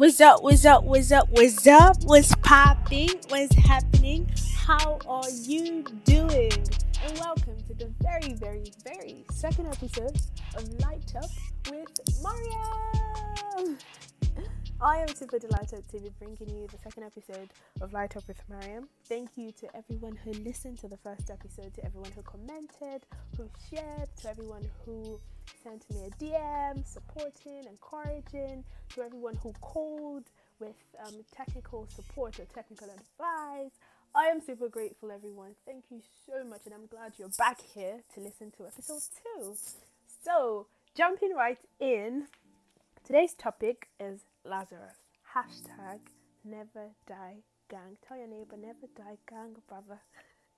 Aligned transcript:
What's 0.00 0.18
up? 0.22 0.42
What's 0.42 0.64
up? 0.64 0.84
What's 0.84 1.12
up? 1.12 1.28
What's 1.28 1.66
up? 1.66 1.96
What's 2.04 2.34
popping? 2.36 3.10
What's 3.28 3.54
happening? 3.54 4.30
How 4.56 4.98
are 5.06 5.28
you 5.28 5.84
doing? 6.06 6.52
And 7.04 7.18
welcome 7.18 7.58
to 7.68 7.74
the 7.74 7.92
very, 8.00 8.32
very, 8.32 8.72
very 8.82 9.26
second 9.30 9.66
episode 9.66 10.16
of 10.56 10.66
Light 10.80 11.12
Up 11.16 11.28
with 11.70 11.86
Mariam. 12.22 13.76
I 14.82 14.96
am 14.96 15.08
super 15.08 15.38
delighted 15.38 15.86
to 15.90 15.98
be 15.98 16.10
bringing 16.18 16.56
you 16.56 16.66
the 16.66 16.78
second 16.78 17.02
episode 17.02 17.50
of 17.82 17.92
Light 17.92 18.16
Up 18.16 18.26
with 18.26 18.42
Mariam. 18.48 18.88
Thank 19.04 19.36
you 19.36 19.52
to 19.60 19.76
everyone 19.76 20.16
who 20.16 20.32
listened 20.32 20.78
to 20.78 20.88
the 20.88 20.96
first 20.96 21.28
episode, 21.30 21.74
to 21.74 21.84
everyone 21.84 22.10
who 22.12 22.22
commented, 22.22 23.02
who 23.36 23.46
shared, 23.68 24.08
to 24.22 24.30
everyone 24.30 24.64
who 24.86 25.20
sent 25.62 25.84
me 25.90 26.06
a 26.06 26.10
DM 26.12 26.86
supporting, 26.86 27.66
encouraging, 27.68 28.64
to 28.94 29.02
everyone 29.02 29.34
who 29.42 29.52
called 29.60 30.24
with 30.60 30.76
um, 31.06 31.12
technical 31.30 31.86
support 31.94 32.40
or 32.40 32.46
technical 32.46 32.88
advice. 32.88 33.72
I 34.14 34.28
am 34.28 34.40
super 34.40 34.70
grateful, 34.70 35.12
everyone. 35.12 35.56
Thank 35.66 35.84
you 35.90 36.00
so 36.26 36.42
much, 36.42 36.62
and 36.64 36.72
I'm 36.72 36.86
glad 36.86 37.12
you're 37.18 37.28
back 37.36 37.60
here 37.74 38.00
to 38.14 38.20
listen 38.20 38.50
to 38.56 38.66
episode 38.66 39.02
two. 39.22 39.56
So, 40.24 40.68
jumping 40.96 41.34
right 41.36 41.58
in, 41.78 42.28
today's 43.04 43.34
topic 43.34 43.88
is 44.00 44.20
Lazarus. 44.44 44.96
Hashtag 45.34 46.00
never 46.44 46.90
die 47.06 47.42
gang. 47.68 47.96
Tell 48.06 48.16
your 48.16 48.28
neighbor, 48.28 48.56
never 48.56 48.86
die 48.96 49.18
gang, 49.28 49.56
brother. 49.68 50.00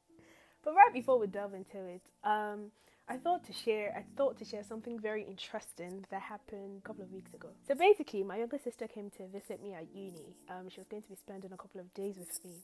but 0.64 0.74
right 0.74 0.92
before 0.92 1.18
we 1.18 1.26
delve 1.26 1.54
into 1.54 1.84
it, 1.86 2.02
um, 2.24 2.70
I 3.08 3.16
thought 3.16 3.44
to 3.44 3.52
share 3.52 3.92
I 3.96 4.04
thought 4.16 4.38
to 4.38 4.44
share 4.44 4.62
something 4.62 4.98
very 4.98 5.24
interesting 5.24 6.04
that 6.10 6.22
happened 6.22 6.78
a 6.78 6.86
couple 6.86 7.02
of 7.02 7.12
weeks 7.12 7.34
ago. 7.34 7.48
So 7.66 7.74
basically 7.74 8.22
my 8.22 8.38
younger 8.38 8.58
sister 8.58 8.86
came 8.86 9.10
to 9.18 9.26
visit 9.26 9.62
me 9.62 9.74
at 9.74 9.86
uni. 9.92 10.36
Um, 10.48 10.68
she 10.70 10.80
was 10.80 10.86
going 10.88 11.02
to 11.02 11.08
be 11.08 11.16
spending 11.16 11.52
a 11.52 11.56
couple 11.56 11.80
of 11.80 11.92
days 11.94 12.16
with 12.16 12.30
me. 12.44 12.62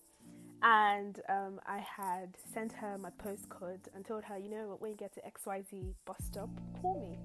And 0.63 1.21
um, 1.29 1.61
I 1.67 1.79
had 1.79 2.37
sent 2.55 2.73
her 2.73 2.99
my 2.99 3.11
postcode 3.11 3.87
and 3.95 4.05
told 4.05 4.25
her, 4.25 4.39
you 4.39 4.49
know, 4.49 4.77
when 4.79 4.93
you 4.93 4.97
get 4.97 5.13
to 5.15 5.21
XYZ 5.21 5.95
bus 6.07 6.17
stop, 6.25 6.51
call 6.81 7.01
me. 7.01 7.19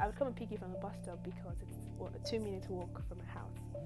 I 0.00 0.06
would 0.06 0.16
come 0.16 0.28
and 0.28 0.36
pick 0.36 0.50
you 0.50 0.58
from 0.58 0.72
the 0.72 0.78
bus 0.78 0.94
stop 1.02 1.22
because 1.24 1.56
it's 1.60 1.87
a 2.06 2.28
two 2.28 2.38
minute 2.40 2.64
walk 2.68 3.06
from 3.08 3.18
my 3.18 3.24
house. 3.32 3.82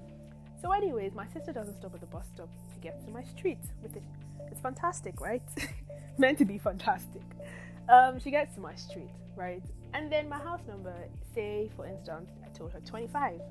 So, 0.61 0.71
anyways, 0.71 1.13
my 1.13 1.27
sister 1.27 1.51
doesn't 1.51 1.77
stop 1.77 1.93
at 1.93 1.99
the 1.99 2.07
bus 2.07 2.25
stop 2.33 2.49
to 2.73 2.79
get 2.79 3.03
to 3.05 3.11
my 3.11 3.23
street, 3.23 3.59
which 3.81 3.93
is 3.93 4.03
it's 4.49 4.61
fantastic, 4.61 5.19
right? 5.19 5.41
Meant 6.17 6.37
to 6.37 6.45
be 6.45 6.57
fantastic. 6.57 7.23
Um, 7.89 8.19
she 8.19 8.31
gets 8.31 8.55
to 8.55 8.61
my 8.61 8.75
street, 8.75 9.09
right? 9.35 9.63
And 9.93 10.11
then 10.11 10.29
my 10.29 10.37
house 10.37 10.61
number, 10.67 10.93
say 11.35 11.69
for 11.75 11.85
instance, 11.85 12.29
I 12.45 12.49
told 12.57 12.71
her 12.71 12.79
25. 12.79 13.41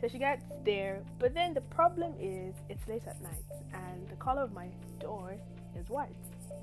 So 0.00 0.08
she 0.08 0.18
gets 0.18 0.44
there, 0.64 1.02
but 1.18 1.34
then 1.34 1.54
the 1.54 1.62
problem 1.62 2.14
is 2.20 2.54
it's 2.68 2.86
late 2.88 3.06
at 3.06 3.20
night 3.22 3.44
and 3.72 4.08
the 4.08 4.16
color 4.16 4.42
of 4.42 4.52
my 4.52 4.68
door 5.00 5.36
is 5.78 5.88
white 5.88 6.10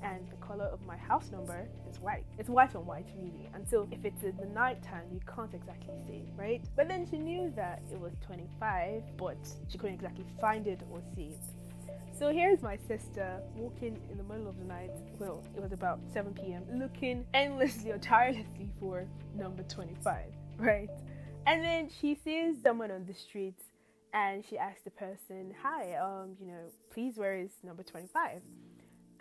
and 0.02 0.28
the 0.30 0.36
color 0.36 0.64
of 0.64 0.84
my 0.86 0.96
house 0.96 1.30
number 1.30 1.68
is 1.90 1.98
white. 2.00 2.24
It's 2.38 2.48
white 2.48 2.74
on 2.74 2.86
white 2.86 3.06
really. 3.16 3.48
And 3.54 3.66
so 3.68 3.88
if 3.90 4.04
it's 4.04 4.22
in 4.22 4.36
the 4.36 4.46
night 4.46 4.82
time, 4.82 5.04
you 5.12 5.20
can't 5.34 5.52
exactly 5.54 5.94
see, 6.06 6.24
right? 6.36 6.62
But 6.76 6.88
then 6.88 7.06
she 7.10 7.18
knew 7.18 7.52
that 7.56 7.82
it 7.92 7.98
was 7.98 8.12
25, 8.26 9.02
but 9.16 9.36
she 9.68 9.78
couldn't 9.78 9.94
exactly 9.94 10.24
find 10.40 10.66
it 10.66 10.80
or 10.90 11.00
see 11.14 11.34
it. 11.34 11.40
So 12.18 12.30
here's 12.30 12.62
my 12.62 12.78
sister 12.88 13.40
walking 13.56 13.98
in 14.10 14.16
the 14.16 14.24
middle 14.24 14.48
of 14.48 14.58
the 14.58 14.64
night. 14.64 14.90
Well, 15.18 15.42
it 15.56 15.60
was 15.60 15.72
about 15.72 15.98
7 16.12 16.32
p.m., 16.34 16.64
looking 16.72 17.24
endlessly 17.34 17.90
or 17.90 17.98
tirelessly 17.98 18.70
for 18.78 19.06
number 19.34 19.62
25, 19.64 20.26
right? 20.58 20.90
And 21.46 21.64
then 21.64 21.88
she 21.88 22.14
sees 22.14 22.56
someone 22.62 22.90
on 22.90 23.06
the 23.06 23.14
street 23.14 23.56
and 24.14 24.44
she 24.48 24.58
asks 24.58 24.82
the 24.84 24.90
person, 24.90 25.54
Hi, 25.62 25.94
um, 25.94 26.36
you 26.40 26.46
know, 26.46 26.70
please, 26.92 27.16
where 27.16 27.34
is 27.34 27.50
number 27.64 27.82
25? 27.82 28.42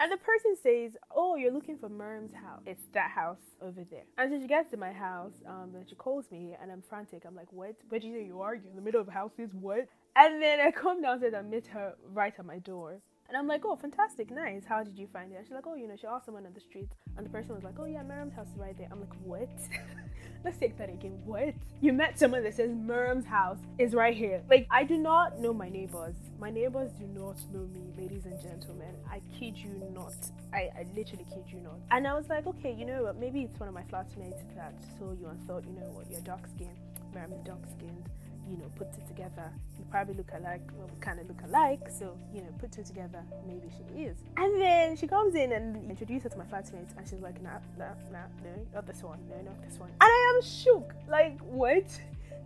And 0.01 0.11
the 0.11 0.17
person 0.17 0.55
says, 0.63 0.93
Oh, 1.15 1.35
you're 1.35 1.51
looking 1.53 1.77
for 1.77 1.87
Merm's 1.87 2.33
house. 2.33 2.63
It's 2.65 2.81
that 2.95 3.11
house 3.11 3.37
over 3.61 3.83
there. 3.91 4.01
And 4.17 4.31
so 4.31 4.39
she 4.41 4.47
gets 4.47 4.71
to 4.71 4.77
my 4.77 4.91
house, 4.91 5.33
um, 5.45 5.75
and 5.75 5.87
she 5.87 5.93
calls 5.93 6.25
me, 6.31 6.55
and 6.59 6.71
I'm 6.71 6.81
frantic. 6.81 7.21
I'm 7.23 7.35
like, 7.35 7.53
What? 7.53 7.75
Where 7.87 7.99
do 7.99 8.07
you 8.07 8.15
say 8.15 8.25
you 8.25 8.41
are? 8.41 8.55
You're 8.55 8.71
in 8.71 8.75
the 8.75 8.81
middle 8.81 8.99
of 8.99 9.07
houses? 9.07 9.51
What? 9.53 9.87
And 10.15 10.41
then 10.41 10.59
I 10.59 10.71
come 10.71 11.03
downstairs 11.03 11.35
and 11.37 11.51
meet 11.51 11.67
her 11.67 11.93
right 12.11 12.33
at 12.35 12.45
my 12.45 12.57
door. 12.57 12.99
And 13.27 13.37
I'm 13.37 13.47
like, 13.47 13.63
oh, 13.63 13.77
fantastic, 13.77 14.29
nice. 14.29 14.63
How 14.67 14.83
did 14.83 14.97
you 14.99 15.07
find 15.07 15.31
it? 15.31 15.35
And 15.35 15.45
she's 15.45 15.53
like, 15.53 15.65
oh, 15.65 15.75
you 15.75 15.87
know, 15.87 15.95
she 15.95 16.05
asked 16.05 16.25
someone 16.25 16.45
on 16.45 16.53
the 16.53 16.59
street. 16.59 16.89
And 17.15 17.25
the 17.25 17.29
person 17.29 17.55
was 17.55 17.63
like, 17.63 17.75
oh, 17.79 17.85
yeah, 17.85 18.03
Miriam's 18.03 18.33
house 18.33 18.47
is 18.49 18.57
right 18.57 18.77
there. 18.77 18.89
I'm 18.91 18.99
like, 18.99 19.13
what? 19.23 19.47
Let's 20.43 20.57
take 20.57 20.77
that 20.79 20.89
again. 20.89 21.19
What? 21.25 21.53
You 21.81 21.93
met 21.93 22.17
someone 22.17 22.43
that 22.43 22.55
says 22.55 22.71
Miriam's 22.71 23.25
house 23.25 23.59
is 23.77 23.93
right 23.93 24.15
here. 24.15 24.41
Like, 24.49 24.67
I 24.71 24.83
do 24.83 24.97
not 24.97 25.39
know 25.39 25.53
my 25.53 25.69
neighbors. 25.69 26.15
My 26.39 26.49
neighbors 26.49 26.91
do 26.99 27.05
not 27.07 27.37
know 27.53 27.67
me, 27.67 27.91
ladies 27.95 28.25
and 28.25 28.41
gentlemen. 28.41 28.95
I 29.09 29.21
kid 29.37 29.55
you 29.55 29.69
not. 29.93 30.15
I, 30.51 30.69
I 30.75 30.85
literally 30.95 31.25
kid 31.29 31.43
you 31.47 31.59
not. 31.59 31.77
And 31.91 32.07
I 32.07 32.15
was 32.15 32.27
like, 32.27 32.47
okay, 32.47 32.73
you 32.73 32.85
know 32.85 33.03
what? 33.03 33.17
Maybe 33.17 33.43
it's 33.43 33.59
one 33.59 33.69
of 33.69 33.75
my 33.75 33.83
flatmates 33.83 34.41
that 34.55 34.73
saw 34.97 35.11
you 35.11 35.27
and 35.27 35.39
thought, 35.47 35.63
you 35.65 35.73
know 35.73 35.91
what, 35.93 36.09
you're 36.09 36.21
dark 36.21 36.47
skinned. 36.55 36.77
Miriam's 37.13 37.45
dark 37.45 37.61
skinned 37.77 38.09
you 38.51 38.57
know, 38.57 38.69
put 38.77 38.87
it 38.87 39.07
together. 39.07 39.51
You 39.79 39.85
probably 39.89 40.15
look 40.15 40.29
alike, 40.35 40.61
well, 40.77 40.89
we 40.93 40.99
kind 40.99 41.19
of 41.19 41.27
look 41.27 41.41
alike, 41.45 41.87
so, 41.87 42.17
you 42.33 42.41
know, 42.41 42.49
put 42.59 42.71
two 42.71 42.83
together, 42.83 43.23
maybe 43.47 43.69
she 43.69 44.03
is. 44.03 44.17
And 44.37 44.61
then 44.61 44.97
she 44.97 45.07
comes 45.07 45.35
in 45.35 45.53
and 45.53 45.89
introduces 45.89 46.23
her 46.23 46.29
to 46.29 46.37
my 46.37 46.45
flatmates, 46.45 46.95
and 46.97 47.07
she's 47.07 47.21
like, 47.21 47.41
nah, 47.41 47.59
nah, 47.79 47.93
nah, 48.11 48.27
no, 48.43 48.51
not 48.73 48.85
this 48.85 49.01
one, 49.01 49.19
no, 49.29 49.41
not 49.41 49.61
this 49.67 49.79
one. 49.79 49.89
And 49.89 50.01
I 50.01 50.33
am 50.35 50.41
shook. 50.43 50.93
Like, 51.07 51.39
what? 51.39 51.85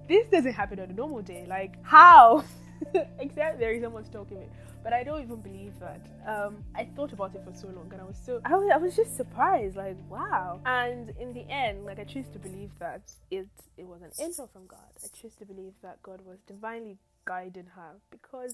This 0.08 0.28
doesn't 0.28 0.54
happen 0.54 0.80
on 0.80 0.90
a 0.92 0.94
normal 0.94 1.24
day. 1.24 1.46
Like, 1.48 1.84
how? 1.84 2.44
Except 3.20 3.60
there 3.60 3.72
is 3.72 3.82
someone 3.82 4.06
stalking 4.06 4.40
me 4.40 4.48
but 4.86 4.94
I 4.94 5.04
don't 5.04 5.20
even 5.24 5.42
believe 5.42 5.74
that. 5.80 6.00
Um, 6.28 6.58
I 6.76 6.86
thought 6.96 7.12
about 7.12 7.34
it 7.34 7.42
for 7.44 7.52
so 7.60 7.68
long, 7.70 7.90
and 7.92 8.00
I 8.00 8.04
was 8.06 8.18
so 8.24 8.40
I 8.46 8.56
was, 8.56 8.70
I 8.72 8.78
was 8.78 8.96
just 8.96 9.18
surprised, 9.18 9.76
like 9.76 9.98
wow. 10.08 10.62
And 10.64 11.12
in 11.20 11.34
the 11.34 11.44
end, 11.50 11.86
like 11.86 11.98
I 11.98 12.04
choose 12.04 12.28
to 12.34 12.40
believe 12.40 12.70
that 12.80 13.02
it 13.32 13.48
it 13.78 13.88
was 13.88 14.04
an 14.04 14.12
angel 14.22 14.48
from 14.54 14.68
God. 14.68 14.92
I 15.04 15.08
choose 15.20 15.34
to 15.40 15.46
believe 15.46 15.74
that 15.82 16.04
God 16.04 16.22
was 16.24 16.38
divinely 16.46 17.00
guiding 17.26 17.66
her 17.76 17.94
because 18.12 18.54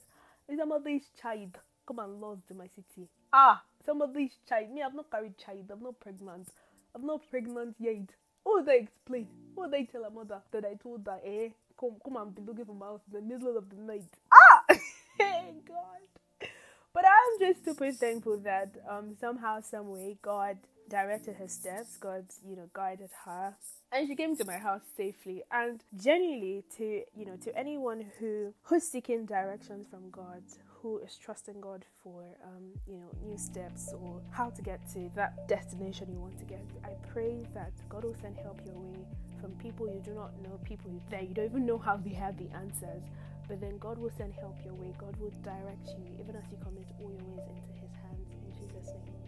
somebody's 0.57 1.03
child 1.21 1.57
come 1.85 1.99
and 1.99 2.21
lost 2.21 2.43
in 2.49 2.57
my 2.57 2.67
city. 2.67 3.09
Ah, 3.33 3.61
somebody's 3.85 4.31
child. 4.47 4.71
Me, 4.71 4.81
I've 4.83 4.95
not 4.95 5.11
carried 5.11 5.37
child. 5.37 5.69
I'm 5.69 5.83
not 5.83 5.99
pregnant. 5.99 6.47
I'm 6.95 7.05
not 7.05 7.29
pregnant 7.29 7.75
yet. 7.77 8.07
What 8.43 8.63
would 8.65 8.73
I 8.73 8.77
explain? 8.77 9.27
What 9.53 9.71
would 9.71 9.79
I 9.79 9.83
tell 9.83 10.05
her 10.05 10.09
mother 10.09 10.41
that 10.51 10.63
I 10.63 10.75
told 10.75 11.05
her, 11.07 11.19
eh, 11.25 11.49
come, 11.81 11.97
come 12.05 12.17
and 12.17 12.35
be 12.35 12.43
looking 12.43 12.65
for 12.65 12.75
my 12.75 12.87
house 12.87 13.01
in 13.11 13.19
the 13.19 13.33
middle 13.33 13.57
of 13.57 13.69
the 13.69 13.77
night? 13.77 14.05
Ah! 14.31 14.63
God. 15.19 16.49
But 16.93 17.05
I'm 17.05 17.39
just 17.39 17.65
super 17.65 17.91
thankful 17.91 18.39
that 18.39 18.75
um, 18.89 19.15
somehow, 19.19 19.61
some 19.61 19.89
way, 19.91 20.17
God 20.21 20.57
directed 20.89 21.35
her 21.37 21.47
steps. 21.47 21.97
God, 21.97 22.25
you 22.47 22.55
know, 22.55 22.69
guided 22.73 23.09
her, 23.25 23.55
and 23.93 24.07
she 24.07 24.15
came 24.15 24.35
to 24.37 24.45
my 24.45 24.57
house 24.57 24.81
safely. 24.97 25.43
And 25.51 25.81
genuinely, 25.97 26.63
to 26.77 27.03
you 27.17 27.25
know, 27.25 27.37
to 27.43 27.57
anyone 27.57 28.05
who 28.19 28.53
who's 28.63 28.83
seeking 28.83 29.25
directions 29.25 29.87
from 29.89 30.09
God, 30.11 30.43
who 30.81 30.97
is 30.99 31.15
trusting 31.17 31.61
God 31.61 31.85
for 32.03 32.23
um, 32.43 32.63
you 32.87 32.97
know 32.97 33.09
new 33.23 33.37
steps 33.37 33.93
or 33.93 34.21
how 34.31 34.49
to 34.49 34.61
get 34.61 34.79
to 34.93 35.11
that 35.15 35.47
destination 35.47 36.07
you 36.11 36.19
want 36.19 36.37
to 36.39 36.45
get. 36.45 36.63
I 36.83 36.93
pray 37.13 37.45
that 37.53 37.71
God 37.89 38.03
will 38.03 38.15
send 38.21 38.37
help 38.37 38.59
your 38.65 38.75
way 38.75 39.05
from 39.39 39.51
people 39.53 39.87
you 39.87 40.01
do 40.03 40.13
not 40.13 40.31
know, 40.41 40.59
people 40.63 40.91
that 41.09 41.27
you 41.27 41.33
don't 41.33 41.45
even 41.45 41.65
know 41.65 41.77
how 41.77 41.97
they 41.97 42.13
have 42.13 42.37
the 42.37 42.49
answers. 42.55 43.03
But 43.47 43.59
then 43.59 43.77
God 43.79 43.97
will 43.97 44.11
send 44.17 44.33
help 44.33 44.55
your 44.63 44.73
way. 44.75 44.93
God 44.97 45.15
will 45.19 45.33
direct 45.43 45.87
you, 45.97 46.05
even 46.19 46.35
as 46.35 46.43
you 46.51 46.57
commit 46.63 46.87
all 47.01 47.11
your 47.11 47.25
ways 47.35 47.43
into 47.51 47.73
His 47.81 47.91
hands 47.99 48.29
in 48.31 48.47
Jesus' 48.55 48.93
name. 48.95 49.19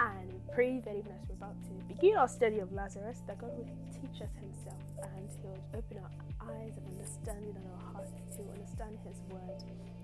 And 0.00 0.40
pray 0.52 0.80
that 0.80 0.96
even 0.96 1.12
as 1.12 1.22
we're 1.28 1.36
about 1.36 1.54
to 1.70 1.72
begin 1.86 2.16
our 2.16 2.26
study 2.26 2.58
of 2.58 2.72
Lazarus, 2.72 3.22
that 3.28 3.38
God 3.38 3.52
will 3.56 3.68
teach 3.92 4.20
us 4.20 4.34
Himself 4.40 4.82
and 5.14 5.28
He'll 5.40 5.78
open 5.78 5.98
our 6.02 6.10
eyes 6.50 6.74
of 6.76 6.82
understanding 6.90 7.54
and 7.54 7.66
our 7.70 7.92
hearts 7.92 8.10
to 8.34 8.42
understand 8.50 8.98
His 9.06 9.20
word 9.30 9.62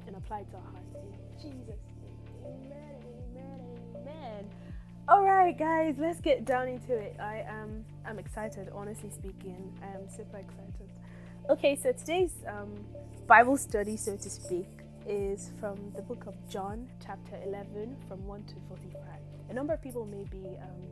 and 0.09 0.17
apply 0.17 0.43
to 0.45 0.57
our 0.57 0.63
hearts 0.73 0.95
in 0.97 1.51
Jesus'. 1.51 1.79
Amen, 2.45 2.97
amen, 3.31 3.61
amen. 3.95 4.51
All 5.07 5.23
right, 5.23 5.57
guys, 5.57 5.97
let's 5.99 6.21
get 6.21 6.45
down 6.45 6.67
into 6.67 6.95
it. 6.95 7.17
I 7.21 7.45
am 7.47 7.85
I'm 8.05 8.19
excited, 8.19 8.71
honestly 8.75 9.11
speaking. 9.11 9.79
I 9.83 9.95
am 9.95 10.09
super 10.09 10.39
excited. 10.39 10.91
Okay, 11.51 11.77
so 11.77 11.93
today's 11.93 12.33
um, 12.47 12.75
Bible 13.27 13.57
study, 13.57 13.97
so 13.97 14.17
to 14.17 14.31
speak, 14.31 14.69
is 15.07 15.53
from 15.61 15.77
the 15.95 16.03
book 16.03 16.25
of 16.27 16.35
John, 16.49 16.89
chapter 17.05 17.39
11, 17.45 17.97
from 18.09 18.27
1 18.27 18.45
to 18.45 18.55
45. 18.69 19.03
A 19.51 19.55
number 19.55 19.75
of 19.75 19.83
people 19.83 20.07
may 20.07 20.25
be 20.25 20.57
um, 20.61 20.83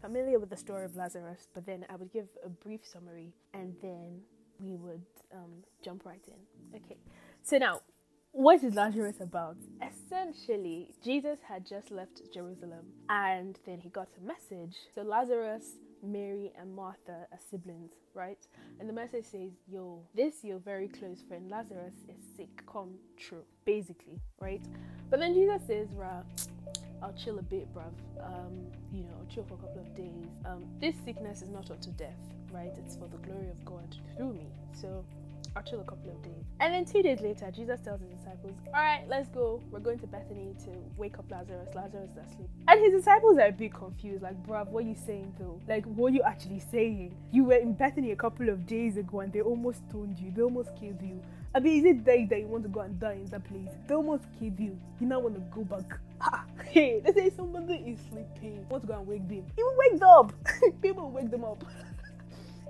familiar 0.00 0.38
with 0.38 0.50
the 0.50 0.56
story 0.56 0.84
of 0.84 0.94
Lazarus, 0.94 1.48
but 1.54 1.66
then 1.66 1.86
I 1.88 1.96
would 1.96 2.12
give 2.12 2.28
a 2.44 2.48
brief 2.48 2.80
summary 2.84 3.32
and 3.54 3.74
then 3.80 4.20
we 4.60 4.76
would 4.76 5.02
um, 5.32 5.64
jump 5.84 6.04
right 6.04 6.22
in. 6.28 6.80
Okay, 6.80 6.98
so 7.42 7.58
now, 7.58 7.80
what 8.36 8.62
is 8.62 8.74
Lazarus 8.74 9.16
about? 9.20 9.56
Essentially, 9.80 10.90
Jesus 11.02 11.38
had 11.48 11.66
just 11.66 11.90
left 11.90 12.20
Jerusalem 12.34 12.84
and 13.08 13.58
then 13.64 13.80
he 13.80 13.88
got 13.88 14.08
a 14.20 14.26
message. 14.26 14.76
So 14.94 15.00
Lazarus 15.00 15.64
Mary 16.02 16.52
and 16.60 16.74
Martha 16.74 17.26
are 17.32 17.38
siblings, 17.50 17.92
right? 18.12 18.46
And 18.78 18.86
the 18.86 18.92
message 18.92 19.24
says, 19.24 19.52
Yo, 19.66 20.02
this 20.14 20.44
your 20.44 20.58
very 20.58 20.86
close 20.86 21.22
friend 21.26 21.50
Lazarus 21.50 21.94
is 22.10 22.22
sick, 22.36 22.62
come 22.70 22.96
true, 23.16 23.42
basically, 23.64 24.20
right? 24.38 24.62
But 25.08 25.20
then 25.20 25.32
Jesus 25.32 25.62
says, 25.66 25.88
Rah, 25.94 26.20
I'll 27.02 27.14
chill 27.14 27.38
a 27.38 27.42
bit, 27.42 27.72
bruv. 27.74 27.92
Um, 28.22 28.66
you 28.92 29.04
know, 29.04 29.14
I'll 29.18 29.34
chill 29.34 29.44
for 29.44 29.54
a 29.54 29.58
couple 29.58 29.80
of 29.80 29.96
days. 29.96 30.28
Um, 30.44 30.66
this 30.78 30.94
sickness 31.06 31.40
is 31.40 31.48
not 31.48 31.70
unto 31.70 31.90
death, 31.92 32.20
right? 32.52 32.72
It's 32.84 32.96
for 32.96 33.08
the 33.08 33.18
glory 33.18 33.48
of 33.48 33.64
God 33.64 33.96
through 34.18 34.34
me. 34.34 34.48
So 34.74 35.06
I'll 35.56 35.80
a 35.80 35.84
couple 35.84 36.10
of 36.10 36.22
days. 36.22 36.44
And 36.60 36.74
then 36.74 36.84
two 36.84 37.02
days 37.02 37.20
later, 37.20 37.50
Jesus 37.50 37.80
tells 37.80 38.00
his 38.02 38.10
disciples, 38.10 38.52
All 38.74 38.82
right, 38.82 39.04
let's 39.08 39.30
go. 39.30 39.62
We're 39.70 39.80
going 39.80 39.98
to 40.00 40.06
Bethany 40.06 40.54
to 40.64 40.70
wake 40.98 41.18
up 41.18 41.30
Lazarus. 41.30 41.74
Lazarus 41.74 42.10
is 42.10 42.30
asleep. 42.30 42.48
And 42.68 42.78
his 42.78 42.92
disciples 42.92 43.38
are 43.38 43.46
a 43.46 43.52
bit 43.52 43.72
confused, 43.72 44.22
like, 44.22 44.36
bruv, 44.46 44.68
what 44.68 44.84
are 44.84 44.88
you 44.88 44.94
saying 44.94 45.34
though? 45.38 45.58
Like, 45.66 45.86
what 45.86 46.12
are 46.12 46.14
you 46.14 46.22
actually 46.22 46.60
saying? 46.70 47.16
You 47.32 47.44
were 47.44 47.54
in 47.54 47.72
Bethany 47.72 48.10
a 48.10 48.16
couple 48.16 48.50
of 48.50 48.66
days 48.66 48.98
ago 48.98 49.20
and 49.20 49.32
they 49.32 49.40
almost 49.40 49.80
stoned 49.88 50.18
you, 50.18 50.30
they 50.30 50.42
almost 50.42 50.76
killed 50.78 51.00
you. 51.00 51.22
I 51.54 51.60
mean, 51.60 51.78
is 51.78 51.84
it 51.86 52.04
there 52.04 52.26
that 52.28 52.38
you 52.38 52.48
want 52.48 52.64
to 52.64 52.68
go 52.68 52.80
and 52.80 53.00
die 53.00 53.14
in 53.14 53.26
that 53.30 53.44
place? 53.44 53.70
They 53.88 53.94
almost 53.94 54.24
killed 54.38 54.60
you. 54.60 54.78
You 55.00 55.06
now 55.06 55.20
want 55.20 55.36
to 55.36 55.40
go 55.54 55.64
back. 55.64 55.98
Ha! 56.20 56.44
Hey, 56.66 57.00
they 57.00 57.12
say 57.12 57.30
somebody 57.34 57.74
is 57.74 57.98
sleeping. 58.10 58.66
Want 58.68 58.82
to 58.82 58.88
go 58.88 58.98
and 58.98 59.06
wake 59.06 59.26
them? 59.26 59.46
Even 59.56 59.76
wake 59.78 59.98
them 59.98 60.08
up. 60.08 60.32
People 60.82 61.10
wake 61.10 61.30
them 61.30 61.44
up. 61.44 61.64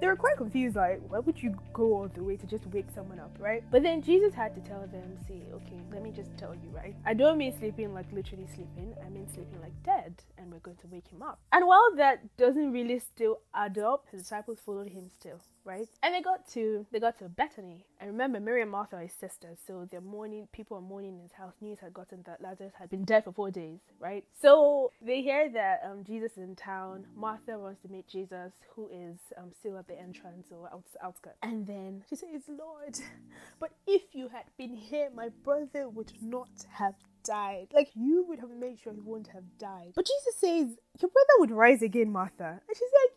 they 0.01 0.07
were 0.07 0.17
quite 0.17 0.37
confused 0.37 0.77
like 0.77 1.01
why 1.09 1.19
would 1.19 1.43
you 1.43 1.55
go 1.73 1.95
all 1.95 2.09
the 2.09 2.23
way 2.23 2.37
to 2.37 2.47
just 2.47 2.67
wake 2.69 2.87
someone 2.95 3.19
up 3.19 3.35
right? 3.39 3.63
But 3.71 3.83
then 3.83 4.03
jesus 4.03 4.35
had 4.35 4.55
to 4.55 4.61
tell 4.69 4.87
them 4.87 5.17
see 5.27 5.43
okay 5.53 5.81
let 5.93 6.03
me 6.03 6.11
just 6.11 6.37
tell 6.37 6.55
you 6.55 6.69
right? 6.75 6.95
I 7.05 7.15
don't 7.15 7.39
mean 7.39 7.57
sleeping 7.59 7.95
like 7.95 8.07
literally 8.13 8.47
sleeping. 8.55 8.95
I 9.05 9.09
mean 9.09 9.27
sleeping 9.33 9.61
like 9.61 9.83
dead 9.83 10.15
and 10.39 10.53
we're 10.53 10.59
going 10.59 10.77
to 10.77 10.87
wake 10.89 11.09
him 11.09 11.23
up. 11.23 11.39
And 11.53 11.67
while 11.67 11.95
that 11.97 12.37
doesn't 12.37 12.73
really 12.73 12.99
still 12.99 13.41
add 13.55 13.79
up 13.79 14.07
his 14.11 14.23
disciples 14.23 14.59
followed 14.65 14.93
him 14.93 15.11
still 15.19 15.41
right? 15.67 15.89
And 16.03 16.15
they 16.15 16.23
got 16.23 16.49
to 16.53 16.87
they 16.93 17.01
got 17.01 17.19
to 17.19 17.29
Bethany. 17.29 17.85
And 18.01 18.11
remember, 18.11 18.41
Mary 18.41 18.63
and 18.63 18.71
Martha 18.71 18.97
are 18.97 19.03
his 19.03 19.13
sisters, 19.13 19.59
so 19.67 19.87
they're 19.91 20.01
mourning. 20.01 20.49
People 20.53 20.77
are 20.77 20.83
mourning 20.83 21.17
in 21.17 21.23
his 21.23 21.33
house. 21.33 21.55
News 21.61 21.79
had 21.81 21.93
gotten 21.93 22.23
that 22.27 22.41
Lazarus 22.41 22.73
had 22.79 22.89
been 22.89 23.05
dead 23.05 23.25
for 23.25 23.33
four 23.33 23.51
days, 23.51 23.81
right? 23.99 24.25
So 24.41 24.93
they 25.03 25.21
hear 25.23 25.51
that 25.51 25.83
um, 25.85 26.05
Jesus 26.05 26.33
is 26.33 26.39
in 26.39 26.55
town. 26.55 27.07
Martha 27.17 27.59
wants 27.59 27.83
to 27.83 27.89
meet 27.89 28.07
Jesus, 28.07 28.53
who 28.75 28.89
is 28.89 29.19
um, 29.37 29.51
still 29.59 29.77
at 29.77 29.89
the 29.89 29.99
entrance 29.99 30.49
or 30.51 30.69
out, 30.73 30.85
outskirts. 31.03 31.39
And 31.43 31.67
then 31.67 32.05
she 32.09 32.17
says, 32.17 32.43
"Lord, 32.49 32.99
but 33.61 33.73
if 33.87 34.03
you 34.13 34.29
had 34.29 34.45
been 34.57 34.75
here, 34.75 35.11
my 35.15 35.31
brother 35.45 35.89
would 35.89 36.13
not 36.23 36.67
have 36.71 36.95
died. 37.27 37.67
Like 37.75 37.91
you 37.95 38.25
would 38.29 38.39
have 38.39 38.51
made 38.51 38.79
sure 38.79 38.93
he 38.93 39.01
wouldn't 39.01 39.29
have 39.29 39.45
died. 39.59 39.93
But 39.95 40.07
Jesus 40.07 40.37
says, 40.39 40.79
Your 41.01 41.11
brother 41.11 41.35
would 41.41 41.51
rise 41.51 41.83
again, 41.83 42.11
Martha. 42.13 42.61
And 42.69 42.77
she's 42.77 42.95
like, 43.03 43.13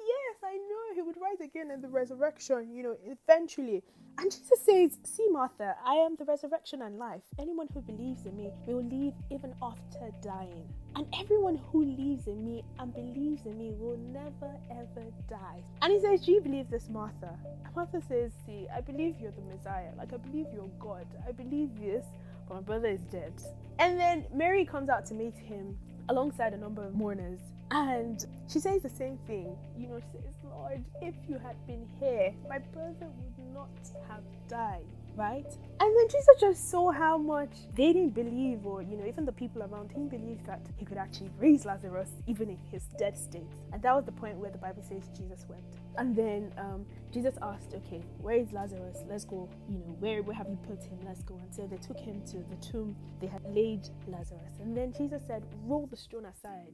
I 0.50 0.58
know 0.58 0.96
he 0.96 1.04
would 1.04 1.16
rise 1.22 1.42
again 1.42 1.70
in 1.70 1.80
the 1.80 1.88
resurrection, 1.88 2.74
you 2.74 2.82
know, 2.82 2.96
eventually. 3.06 3.84
And 4.18 4.32
Jesus 4.32 4.60
says, 4.66 4.98
See, 5.04 5.28
Martha, 5.30 5.76
I 5.86 5.94
am 5.94 6.16
the 6.16 6.26
resurrection 6.26 6.82
and 6.82 6.98
life. 6.98 7.22
Anyone 7.38 7.68
who 7.72 7.82
believes 7.82 8.26
in 8.26 8.36
me 8.36 8.50
will 8.66 8.84
live 8.84 9.14
even 9.30 9.54
after 9.62 10.10
dying. 10.24 10.68
And 10.96 11.06
everyone 11.20 11.62
who 11.72 11.86
lives 11.86 12.26
in 12.26 12.44
me 12.44 12.64
and 12.80 12.92
believes 12.92 13.46
in 13.46 13.60
me 13.60 13.74
will 13.78 13.98
never 13.98 14.52
ever 14.72 15.06
die. 15.30 15.62
And 15.84 15.94
he 15.94 16.00
says, 16.00 16.26
Do 16.26 16.32
you 16.32 16.42
believe 16.42 16.72
this, 16.72 16.90
Martha? 16.90 17.38
And 17.64 17.76
Martha 17.76 18.02
says, 18.02 18.32
See, 18.48 18.66
I 18.76 18.82
believe 18.82 19.18
you're 19.22 19.32
the 19.32 19.56
Messiah. 19.56 19.92
Like, 20.00 20.14
I 20.14 20.18
believe 20.18 20.48
you're 20.52 20.72
God. 20.80 21.06
I 21.28 21.32
believe 21.32 21.80
this 21.80 22.06
but 22.50 22.56
my 22.56 22.62
brother 22.62 22.88
is 22.88 23.02
dead. 23.12 23.34
And 23.78 23.98
then 23.98 24.26
Mary 24.34 24.66
comes 24.66 24.90
out 24.90 25.06
to 25.06 25.14
meet 25.14 25.38
him 25.38 25.78
alongside 26.10 26.54
a 26.54 26.58
number 26.58 26.84
of 26.84 26.96
mourners. 26.96 27.40
And 27.72 28.26
she 28.52 28.60
says 28.60 28.82
the 28.82 28.90
same 28.90 29.20
thing. 29.28 29.56
You 29.78 29.88
know, 29.88 30.00
she 30.00 30.18
says, 30.18 30.34
Lord, 30.50 30.84
if 31.02 31.16
you 31.28 31.38
had 31.38 31.56
been 31.68 31.88
here, 32.00 32.34
my 32.48 32.60
brother 32.60 33.08
would 33.08 33.54
not 33.54 33.70
have 34.08 34.24
died 34.48 34.86
right? 35.20 35.46
And 35.82 35.98
then 35.98 36.08
Jesus 36.08 36.36
just 36.40 36.70
saw 36.72 36.92
how 36.92 37.18
much 37.18 37.52
they 37.76 37.92
didn't 37.94 38.16
believe, 38.16 38.66
or 38.66 38.82
you 38.82 38.96
know, 38.96 39.06
even 39.06 39.26
the 39.26 39.34
people 39.34 39.62
around 39.64 39.92
him 39.92 40.08
believed 40.08 40.46
that 40.46 40.62
he 40.78 40.86
could 40.86 40.98
actually 40.98 41.30
raise 41.38 41.66
Lazarus 41.66 42.10
even 42.26 42.50
in 42.50 42.58
his 42.72 42.84
dead 42.98 43.18
state. 43.18 43.44
And 43.74 43.82
that 43.82 43.94
was 43.94 44.06
the 44.06 44.14
point 44.14 44.38
where 44.38 44.50
the 44.50 44.58
Bible 44.58 44.82
says 44.82 45.10
Jesus 45.16 45.46
wept. 45.50 45.76
And 45.98 46.16
then 46.16 46.54
um, 46.58 46.86
Jesus 47.12 47.36
asked, 47.42 47.74
"Okay, 47.74 48.02
where 48.22 48.38
is 48.38 48.52
Lazarus? 48.54 49.04
Let's 49.10 49.26
go. 49.26 49.50
You 49.70 49.80
know, 49.80 49.96
where 50.00 50.24
where 50.24 50.36
have 50.36 50.48
you 50.50 50.58
put 50.68 50.82
him? 50.84 51.00
Let's 51.06 51.24
go." 51.24 51.38
And 51.42 51.54
so 51.54 51.68
they 51.68 51.78
took 51.78 52.00
him 52.00 52.22
to 52.28 52.38
the 52.38 52.56
tomb. 52.66 52.96
They 53.20 53.28
had 53.28 53.44
laid 53.54 53.90
Lazarus, 54.08 54.54
and 54.62 54.76
then 54.76 54.94
Jesus 54.94 55.22
said, 55.28 55.44
"Roll 55.66 55.88
the 55.88 55.98
stone 55.98 56.26
aside." 56.26 56.74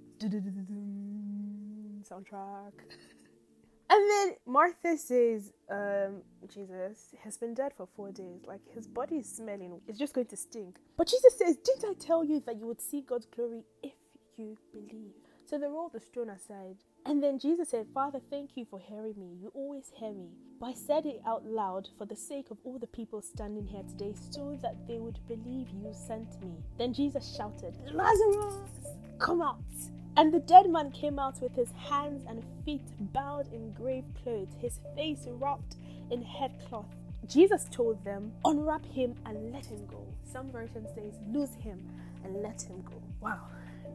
Soundtrack. 2.08 2.74
And 3.96 4.12
then 4.12 4.36
Martha 4.46 4.98
says, 4.98 5.54
um, 5.72 6.22
Jesus 6.54 7.16
has 7.24 7.38
been 7.38 7.54
dead 7.54 7.72
for 7.78 7.88
four 7.96 8.12
days. 8.12 8.42
Like 8.46 8.60
his 8.74 8.88
body 8.88 9.20
is 9.20 9.30
smelling. 9.38 9.80
It's 9.88 9.98
just 9.98 10.14
going 10.14 10.28
to 10.28 10.36
stink. 10.36 10.76
But 10.98 11.08
Jesus 11.08 11.38
says, 11.38 11.56
Didn't 11.56 11.86
I 11.86 11.94
tell 11.98 12.22
you 12.22 12.42
that 12.46 12.58
you 12.58 12.66
would 12.68 12.82
see 12.82 13.00
God's 13.08 13.26
glory 13.26 13.64
if 13.82 13.94
you 14.36 14.58
believe? 14.74 15.14
So 15.46 15.58
they 15.58 15.68
rolled 15.68 15.94
the 15.94 16.02
stone 16.02 16.30
aside. 16.30 16.76
And 17.06 17.24
then 17.24 17.40
Jesus 17.40 17.70
said, 17.70 17.86
Father, 17.94 18.20
thank 18.30 18.58
you 18.58 18.66
for 18.70 18.80
hearing 18.80 19.14
me. 19.18 19.38
You 19.42 19.50
always 19.54 19.94
hear 19.96 20.12
me. 20.12 20.28
But 20.60 20.66
I 20.66 20.74
said 20.74 21.06
it 21.06 21.22
out 21.26 21.46
loud 21.46 21.88
for 21.98 22.06
the 22.06 22.18
sake 22.18 22.52
of 22.52 22.58
all 22.66 22.78
the 22.78 22.88
people 22.88 23.22
standing 23.22 23.66
here 23.66 23.84
today 23.84 24.14
so 24.30 24.60
that 24.62 24.76
they 24.90 25.00
would 25.00 25.20
believe 25.26 25.70
you 25.70 25.94
sent 25.94 26.42
me. 26.42 26.52
Then 26.78 26.94
Jesus 26.94 27.34
shouted, 27.38 27.78
Lazarus, 27.94 28.56
come 29.20 29.42
out. 29.42 29.64
And 30.18 30.34
the 30.34 30.40
dead 30.40 30.70
man 30.70 30.92
came 30.92 31.20
out 31.20 31.42
with 31.42 31.54
his 31.56 31.72
hands 31.90 32.24
and 32.30 32.42
feet 32.64 32.86
bowed 33.12 33.52
in 33.52 33.74
grave 33.74 34.06
clothes, 34.24 34.56
his 34.62 34.80
face 34.96 35.28
wrapped 35.28 35.76
in 36.10 36.22
headcloth. 36.22 36.86
Jesus 37.28 37.68
told 37.70 38.02
them, 38.06 38.32
Unwrap 38.46 38.86
him 38.86 39.16
and 39.26 39.52
let 39.52 39.66
him 39.66 39.86
go. 39.88 40.06
Some 40.24 40.52
version 40.52 40.88
says, 40.96 41.20
Lose 41.34 41.54
him 41.56 41.86
and 42.24 42.42
let 42.42 42.62
him 42.62 42.82
go. 42.84 43.02
Wow, 43.20 43.42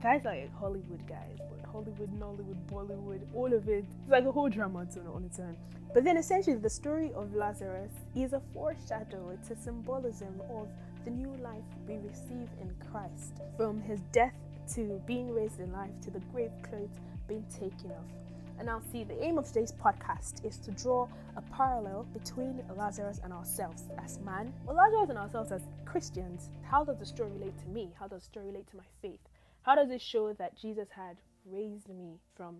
that's 0.02 0.26
like 0.26 0.54
Hollywood, 0.58 1.06
guys. 1.08 1.38
But 1.38 1.70
Hollywood, 1.70 2.10
Nollywood, 2.18 2.66
Bollywood, 2.70 3.22
all 3.34 3.54
of 3.54 3.66
it. 3.68 3.84
It's 4.02 4.10
like 4.10 4.26
a 4.26 4.32
whole 4.32 4.50
drama 4.50 4.80
on 4.80 5.24
its 5.24 5.38
own. 5.38 5.56
But 5.94 6.04
then 6.04 6.18
essentially, 6.18 6.56
the 6.56 6.68
story 6.68 7.12
of 7.14 7.34
Lazarus 7.34 7.92
is 8.14 8.34
a 8.34 8.42
foreshadow, 8.52 9.30
it's 9.30 9.50
a 9.50 9.56
symbolism 9.56 10.40
of 10.50 10.68
the 11.06 11.10
new 11.10 11.34
life 11.42 11.64
we 11.88 11.96
receive 11.96 12.48
in 12.60 12.74
Christ 12.90 13.40
from 13.56 13.80
his 13.80 14.00
death 14.12 14.34
to 14.74 15.00
being 15.06 15.32
raised 15.34 15.60
in 15.60 15.72
life 15.72 15.90
to 16.02 16.10
the 16.10 16.20
grave 16.32 16.52
clothes 16.62 16.98
being 17.28 17.44
taken 17.50 17.90
off. 17.90 18.06
And 18.58 18.66
now, 18.66 18.80
see, 18.92 19.04
the 19.04 19.24
aim 19.24 19.38
of 19.38 19.46
today's 19.46 19.72
podcast 19.72 20.44
is 20.44 20.58
to 20.58 20.70
draw 20.72 21.08
a 21.36 21.42
parallel 21.56 22.06
between 22.12 22.62
Lazarus 22.76 23.20
and 23.24 23.32
ourselves 23.32 23.84
as 24.04 24.18
man, 24.20 24.52
well, 24.66 24.76
Lazarus 24.76 25.08
and 25.08 25.18
ourselves 25.18 25.50
as 25.50 25.62
Christians. 25.86 26.50
How 26.62 26.84
does 26.84 26.98
the 26.98 27.06
story 27.06 27.30
relate 27.32 27.58
to 27.60 27.68
me? 27.68 27.90
How 27.98 28.06
does 28.06 28.20
the 28.20 28.26
story 28.26 28.46
relate 28.46 28.66
to 28.70 28.76
my 28.76 28.84
faith? 29.00 29.20
How 29.62 29.74
does 29.74 29.90
it 29.90 30.00
show 30.00 30.34
that 30.34 30.58
Jesus 30.58 30.88
had 30.94 31.16
raised 31.46 31.88
me 31.88 32.18
from 32.36 32.58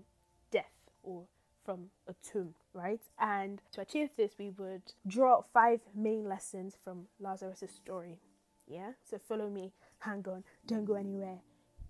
death 0.50 0.90
or 1.02 1.24
from 1.64 1.90
a 2.08 2.14
tomb, 2.32 2.54
right? 2.72 3.02
And 3.18 3.60
to 3.72 3.82
achieve 3.82 4.08
this, 4.16 4.32
we 4.38 4.50
would 4.50 4.82
draw 5.06 5.42
five 5.42 5.80
main 5.94 6.26
lessons 6.26 6.76
from 6.82 7.08
Lazarus' 7.18 7.64
story. 7.70 8.18
Yeah? 8.66 8.92
So 9.04 9.18
follow 9.18 9.50
me, 9.50 9.72
hang 9.98 10.24
on, 10.26 10.44
don't 10.66 10.86
go 10.86 10.94
anywhere. 10.94 11.40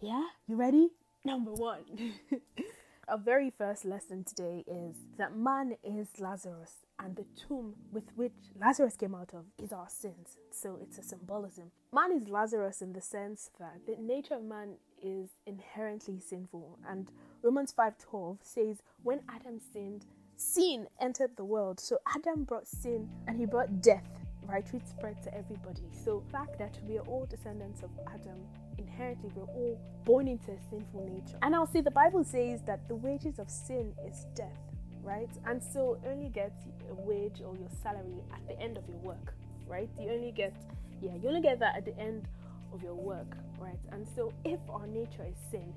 Yeah? 0.01 0.25
You 0.47 0.57
ready? 0.57 0.89
Number 1.25 1.53
one. 1.53 1.83
Our 3.09 3.19
very 3.19 3.51
first 3.51 3.85
lesson 3.85 4.25
today 4.25 4.65
is 4.67 4.97
that 5.19 5.37
man 5.37 5.75
is 5.85 6.09
Lazarus, 6.19 6.87
and 6.99 7.17
the 7.17 7.27
tomb 7.37 7.75
with 7.93 8.05
which 8.15 8.33
Lazarus 8.59 8.97
came 8.97 9.15
out 9.15 9.35
of 9.35 9.45
is 9.63 9.73
our 9.73 9.89
sins. 9.89 10.37
So 10.53 10.79
it's 10.81 10.97
a 10.97 11.03
symbolism. 11.03 11.73
Man 11.93 12.13
is 12.13 12.29
Lazarus 12.29 12.81
in 12.81 12.93
the 12.93 13.01
sense 13.01 13.51
that 13.59 13.81
the 13.87 13.97
nature 14.01 14.35
of 14.35 14.45
man 14.45 14.77
is 15.03 15.31
inherently 15.45 16.21
sinful, 16.21 16.79
and 16.89 17.11
Romans 17.43 17.73
5:12 17.73 18.39
says, 18.43 18.81
"When 19.03 19.23
Adam 19.29 19.59
sinned, 19.59 20.07
sin 20.37 20.89
entered 21.01 21.37
the 21.37 21.45
world. 21.45 21.81
So 21.81 21.99
Adam 22.15 22.45
brought 22.45 22.69
sin, 22.69 23.11
and 23.27 23.41
he 23.41 23.45
brought 23.45 23.83
death 23.83 24.21
right? 24.51 24.73
Which 24.73 24.87
spread 24.87 25.23
to 25.23 25.35
everybody. 25.35 25.91
So 26.05 26.23
the 26.27 26.33
fact 26.33 26.59
that 26.59 26.79
we 26.87 26.99
are 26.99 27.07
all 27.07 27.27
descendants 27.27 27.83
of 27.83 27.91
Adam, 28.07 28.47
inherently 28.91 29.31
we're 29.35 29.45
all 29.45 29.81
born 30.05 30.29
into 30.29 30.51
a 30.51 30.59
sinful 30.71 31.09
nature. 31.09 31.39
And 31.43 31.55
I'll 31.55 31.67
say 31.67 31.81
the 31.81 31.91
Bible 31.91 32.25
says 32.25 32.63
that 32.67 32.89
the 32.89 32.95
wages 32.95 33.39
of 33.39 33.51
sin 33.51 33.95
is 34.07 34.27
death, 34.35 34.59
right? 35.03 35.31
And 35.47 35.63
so 35.63 35.99
only 36.07 36.29
get 36.29 36.53
a 36.91 36.95
wage 36.95 37.41
or 37.45 37.57
your 37.57 37.69
salary 37.83 38.23
at 38.33 38.47
the 38.49 38.61
end 38.61 38.77
of 38.77 38.85
your 38.89 38.99
work, 38.99 39.35
right? 39.69 39.89
You 39.99 40.11
only 40.11 40.33
get 40.33 40.55
yeah, 41.01 41.13
you 41.23 41.29
only 41.29 41.41
get 41.41 41.59
that 41.61 41.77
at 41.77 41.85
the 41.87 41.99
end 41.99 42.29
of 42.75 42.83
your 42.83 42.95
work, 42.95 43.37
right? 43.59 43.79
And 43.93 44.07
so 44.15 44.33
if 44.45 44.61
our 44.69 44.87
nature 44.87 45.25
is 45.27 45.37
sin 45.51 45.73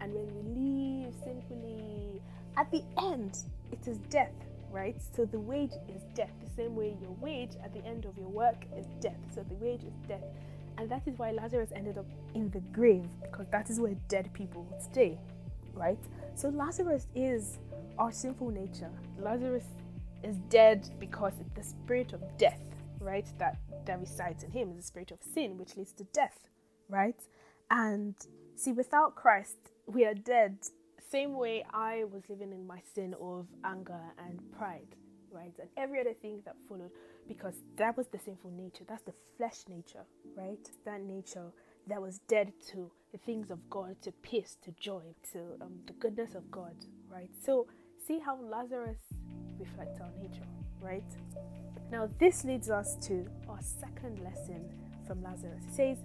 and 0.00 0.12
when 0.12 0.26
we 0.34 1.04
live 1.04 1.14
sinfully, 1.24 2.20
at 2.56 2.70
the 2.70 2.82
end 2.98 3.38
it 3.72 3.86
is 3.86 3.98
death 4.10 4.32
right? 4.74 4.96
So 5.14 5.24
the 5.24 5.38
wage 5.38 5.70
is 5.88 6.02
death. 6.16 6.32
The 6.42 6.50
same 6.50 6.74
way 6.74 6.96
your 7.00 7.12
wage 7.20 7.52
at 7.62 7.72
the 7.72 7.84
end 7.86 8.06
of 8.06 8.18
your 8.18 8.26
work 8.26 8.56
is 8.76 8.86
death. 9.00 9.20
So 9.32 9.44
the 9.48 9.54
wage 9.54 9.84
is 9.84 9.94
death. 10.08 10.24
And 10.76 10.90
that 10.90 11.06
is 11.06 11.18
why 11.18 11.30
Lazarus 11.30 11.70
ended 11.74 11.98
up 11.98 12.06
in 12.34 12.50
the 12.50 12.60
grave, 12.72 13.06
because 13.22 13.46
that 13.50 13.70
is 13.70 13.80
where 13.80 13.94
dead 14.08 14.30
people 14.32 14.66
stay, 14.78 15.18
right? 15.72 15.98
So 16.34 16.48
Lazarus 16.48 17.06
is 17.14 17.58
our 17.98 18.10
sinful 18.10 18.50
nature. 18.50 18.90
Lazarus 19.18 19.64
is 20.22 20.36
dead 20.48 20.88
because 20.98 21.34
the 21.54 21.62
spirit 21.62 22.12
of 22.12 22.20
death, 22.38 22.60
right? 22.98 23.26
That 23.38 23.58
that 23.86 24.00
resides 24.00 24.42
in 24.44 24.50
him 24.50 24.70
is 24.70 24.76
the 24.76 24.82
spirit 24.82 25.10
of 25.10 25.18
sin, 25.22 25.58
which 25.58 25.76
leads 25.76 25.92
to 25.92 26.04
death, 26.04 26.48
right? 26.88 27.20
And 27.70 28.14
see, 28.56 28.72
without 28.72 29.14
Christ, 29.14 29.56
we 29.86 30.04
are 30.04 30.14
dead. 30.14 30.56
Same 31.10 31.34
way 31.34 31.64
I 31.72 32.04
was 32.04 32.22
living 32.28 32.52
in 32.52 32.66
my 32.66 32.80
sin 32.94 33.14
of 33.20 33.46
anger 33.64 34.00
and 34.18 34.40
pride, 34.58 34.96
right? 35.30 35.54
And 35.60 35.68
every 35.76 36.00
other 36.00 36.14
thing 36.14 36.42
that 36.46 36.56
followed, 36.68 36.90
because 37.28 37.54
that 37.76 37.96
was 37.96 38.06
the 38.08 38.18
sinful 38.18 38.50
nature. 38.50 38.84
That's 38.88 39.02
the 39.02 39.14
flesh 39.36 39.64
nature, 39.68 40.04
right? 40.36 40.58
That 40.84 41.00
nature 41.02 41.52
that 41.86 42.00
was 42.00 42.18
dead 42.28 42.52
to 42.72 42.90
the 43.12 43.18
things 43.18 43.50
of 43.50 43.68
God, 43.70 44.00
to 44.02 44.12
peace, 44.12 44.56
to 44.64 44.72
joy, 44.72 45.02
to 45.32 45.38
um, 45.60 45.80
the 45.86 45.92
goodness 45.94 46.34
of 46.34 46.50
God, 46.50 46.74
right? 47.10 47.30
So 47.44 47.66
see 48.06 48.18
how 48.18 48.38
Lazarus 48.42 48.98
reflects 49.58 50.00
our 50.00 50.10
nature, 50.20 50.46
right? 50.80 51.04
Now, 51.90 52.08
this 52.18 52.44
leads 52.44 52.70
us 52.70 52.96
to 53.06 53.26
our 53.48 53.60
second 53.60 54.22
lesson 54.24 54.70
from 55.06 55.22
Lazarus. 55.22 55.62
It 55.68 55.74
says, 55.74 55.98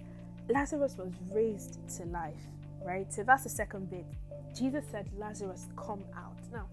Lazarus 0.49 0.97
was 0.97 1.11
raised 1.31 1.79
to 1.97 2.05
life, 2.05 2.35
right? 2.83 3.11
So 3.11 3.23
that's 3.23 3.43
the 3.43 3.49
second 3.49 3.89
bit. 3.89 4.05
Jesus 4.55 4.83
said, 4.91 5.09
Lazarus, 5.17 5.67
come 5.77 6.03
out. 6.15 6.37
Now, 6.51 6.67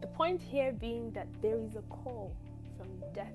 the 0.00 0.08
point 0.08 0.40
here 0.40 0.72
being 0.72 1.10
that 1.12 1.28
there 1.42 1.58
is 1.58 1.76
a 1.76 1.82
call 1.82 2.34
from 2.76 2.88
death 3.14 3.34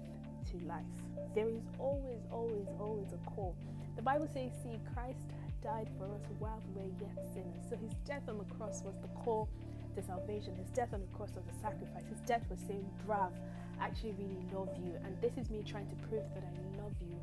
life. 0.64 0.86
There 1.34 1.50
is 1.50 1.64
always, 1.80 2.22
always, 2.32 2.68
always 2.80 3.08
a 3.14 3.30
call. 3.30 3.56
The 3.96 4.02
Bible 4.02 4.28
says, 4.28 4.52
see, 4.64 4.80
Christ 4.94 5.20
died 5.64 5.90
for 5.98 6.06
us 6.06 6.22
while 6.40 6.62
we 6.68 6.82
were 6.82 6.92
yet 7.02 7.18
sinners. 7.34 7.64
So 7.70 7.76
his 7.76 7.92
death 8.06 8.24
on 8.28 8.38
the 8.38 8.46
cross 8.56 8.84
was 8.84 8.96
the 9.02 9.08
call 9.24 9.50
to 9.96 10.02
salvation. 10.02 10.56
His 10.56 10.70
death 10.70 10.94
on 10.94 11.02
the 11.02 11.18
cross 11.18 11.32
was 11.36 11.44
a 11.48 11.60
sacrifice. 11.62 12.04
His 12.10 12.20
death 12.28 12.44
was 12.50 12.60
saying, 12.68 12.86
Brav, 13.06 13.32
I 13.80 13.86
actually 13.86 14.14
really 14.20 14.40
love 14.54 14.70
you. 14.84 14.94
And 15.04 15.16
this 15.22 15.34
is 15.38 15.50
me 15.50 15.64
trying 15.66 15.88
to 15.88 15.96
prove 16.08 16.24
that 16.34 16.44
I 16.44 16.82
love 16.82 16.94
you 17.02 17.16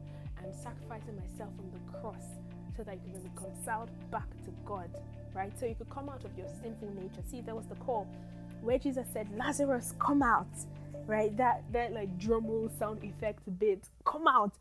and 0.42 0.54
sacrificing 0.54 1.16
myself 1.16 1.50
on 1.58 1.70
the 1.72 1.98
cross 1.98 2.24
so 2.76 2.82
that 2.82 2.94
you 2.94 3.12
can 3.12 3.20
be 3.20 3.28
reconciled 3.28 3.90
back 4.10 4.28
to 4.44 4.50
God, 4.64 4.90
right? 5.34 5.52
So 5.58 5.66
you 5.66 5.74
could 5.74 5.90
come 5.90 6.08
out 6.08 6.24
of 6.24 6.36
your 6.36 6.48
sinful 6.62 6.90
nature. 6.94 7.22
See, 7.30 7.40
there 7.40 7.54
was 7.54 7.66
the 7.66 7.76
call 7.76 8.06
where 8.60 8.78
Jesus 8.78 9.06
said, 9.12 9.28
Lazarus, 9.36 9.94
come 9.98 10.22
out, 10.22 10.48
right? 11.06 11.36
That 11.36 11.64
that 11.72 11.92
like 11.92 12.18
drum 12.18 12.46
roll 12.46 12.70
sound 12.78 13.04
effect 13.04 13.42
bit, 13.58 13.84
come 14.04 14.26
out. 14.26 14.52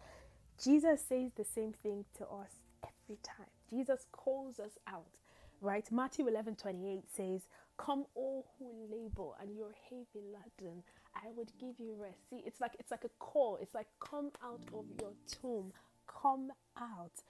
Jesus 0.63 1.01
says 1.07 1.31
the 1.35 1.43
same 1.45 1.73
thing 1.73 2.05
to 2.17 2.23
us 2.25 2.51
every 2.83 3.17
time. 3.23 3.47
Jesus 3.69 4.05
calls 4.11 4.59
us 4.59 4.73
out, 4.87 5.17
right? 5.59 5.89
Matthew 5.91 6.27
11 6.27 6.55
28 6.55 7.03
says, 7.15 7.41
Come 7.77 8.05
all 8.15 8.45
who 8.59 8.67
labor 8.91 9.31
and 9.41 9.55
you're 9.55 9.73
heavy 9.89 10.25
laden, 10.27 10.83
I 11.15 11.29
would 11.35 11.51
give 11.59 11.79
you 11.79 11.95
rest. 11.99 12.29
See, 12.29 12.43
it's 12.45 12.61
like 12.61 12.75
it's 12.79 12.91
like 12.91 13.03
a 13.03 13.09
call. 13.19 13.57
It's 13.61 13.73
like 13.73 13.87
come 13.99 14.31
out 14.43 14.61
of 14.73 14.85
your 14.99 15.13
tomb. 15.41 15.73
Come 16.07 16.51
out. 16.77 17.23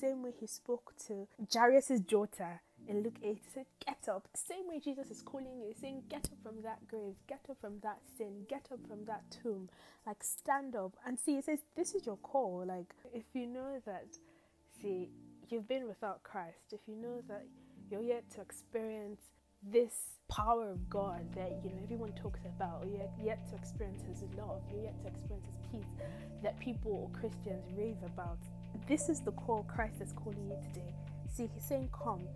Same 0.00 0.22
way 0.22 0.32
he 0.38 0.46
spoke 0.46 0.92
to 1.06 1.26
Jairus' 1.52 2.00
daughter 2.00 2.60
in 2.88 3.02
Luke 3.02 3.18
8, 3.22 3.38
he 3.42 3.50
said, 3.52 3.66
Get 3.84 4.08
up. 4.08 4.28
Same 4.34 4.68
way 4.68 4.80
Jesus 4.80 5.10
is 5.10 5.22
calling 5.22 5.60
you, 5.60 5.72
saying, 5.80 6.04
Get 6.08 6.26
up 6.26 6.38
from 6.42 6.62
that 6.62 6.86
grave, 6.86 7.14
get 7.28 7.40
up 7.50 7.56
from 7.60 7.78
that 7.82 7.98
sin, 8.16 8.44
get 8.48 8.68
up 8.72 8.78
from 8.86 9.04
that 9.06 9.22
tomb. 9.30 9.68
Like, 10.06 10.22
stand 10.22 10.76
up. 10.76 10.96
And 11.06 11.18
see, 11.18 11.36
he 11.36 11.42
says, 11.42 11.60
This 11.76 11.94
is 11.94 12.06
your 12.06 12.16
call. 12.16 12.64
Like, 12.66 12.94
if 13.12 13.24
you 13.34 13.46
know 13.46 13.80
that, 13.86 14.06
see, 14.80 15.08
you've 15.48 15.68
been 15.68 15.86
without 15.86 16.22
Christ, 16.22 16.72
if 16.72 16.80
you 16.86 16.96
know 16.96 17.22
that 17.28 17.44
you're 17.90 18.02
yet 18.02 18.30
to 18.32 18.40
experience 18.40 19.20
this 19.62 19.92
power 20.28 20.70
of 20.70 20.88
God 20.88 21.20
that 21.34 21.60
you 21.64 21.70
know 21.70 21.78
everyone 21.82 22.12
talks 22.12 22.40
about, 22.44 22.84
or 22.84 22.86
you're 22.86 23.10
yet 23.22 23.48
to 23.50 23.56
experience 23.56 24.02
His 24.08 24.22
love, 24.36 24.62
you're 24.70 24.84
yet 24.84 25.00
to 25.02 25.08
experience 25.08 25.46
His 25.46 25.80
peace 25.80 25.92
that 26.42 26.58
people 26.60 26.92
or 26.92 27.18
Christians 27.18 27.64
rave 27.76 27.96
about. 28.04 28.38
This 28.86 29.08
is 29.08 29.20
the 29.20 29.32
call 29.32 29.64
Christ 29.64 30.00
is 30.00 30.12
calling 30.12 30.48
you 30.48 30.56
today. 30.72 30.94
See, 31.32 31.50
He's 31.52 31.64
saying, 31.64 31.90
"Come." 31.92 32.26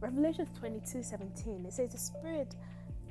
Revelations 0.00 0.48
22 0.58 1.02
17, 1.02 1.66
it 1.66 1.72
says, 1.74 1.92
The 1.92 1.98
Spirit 1.98 2.54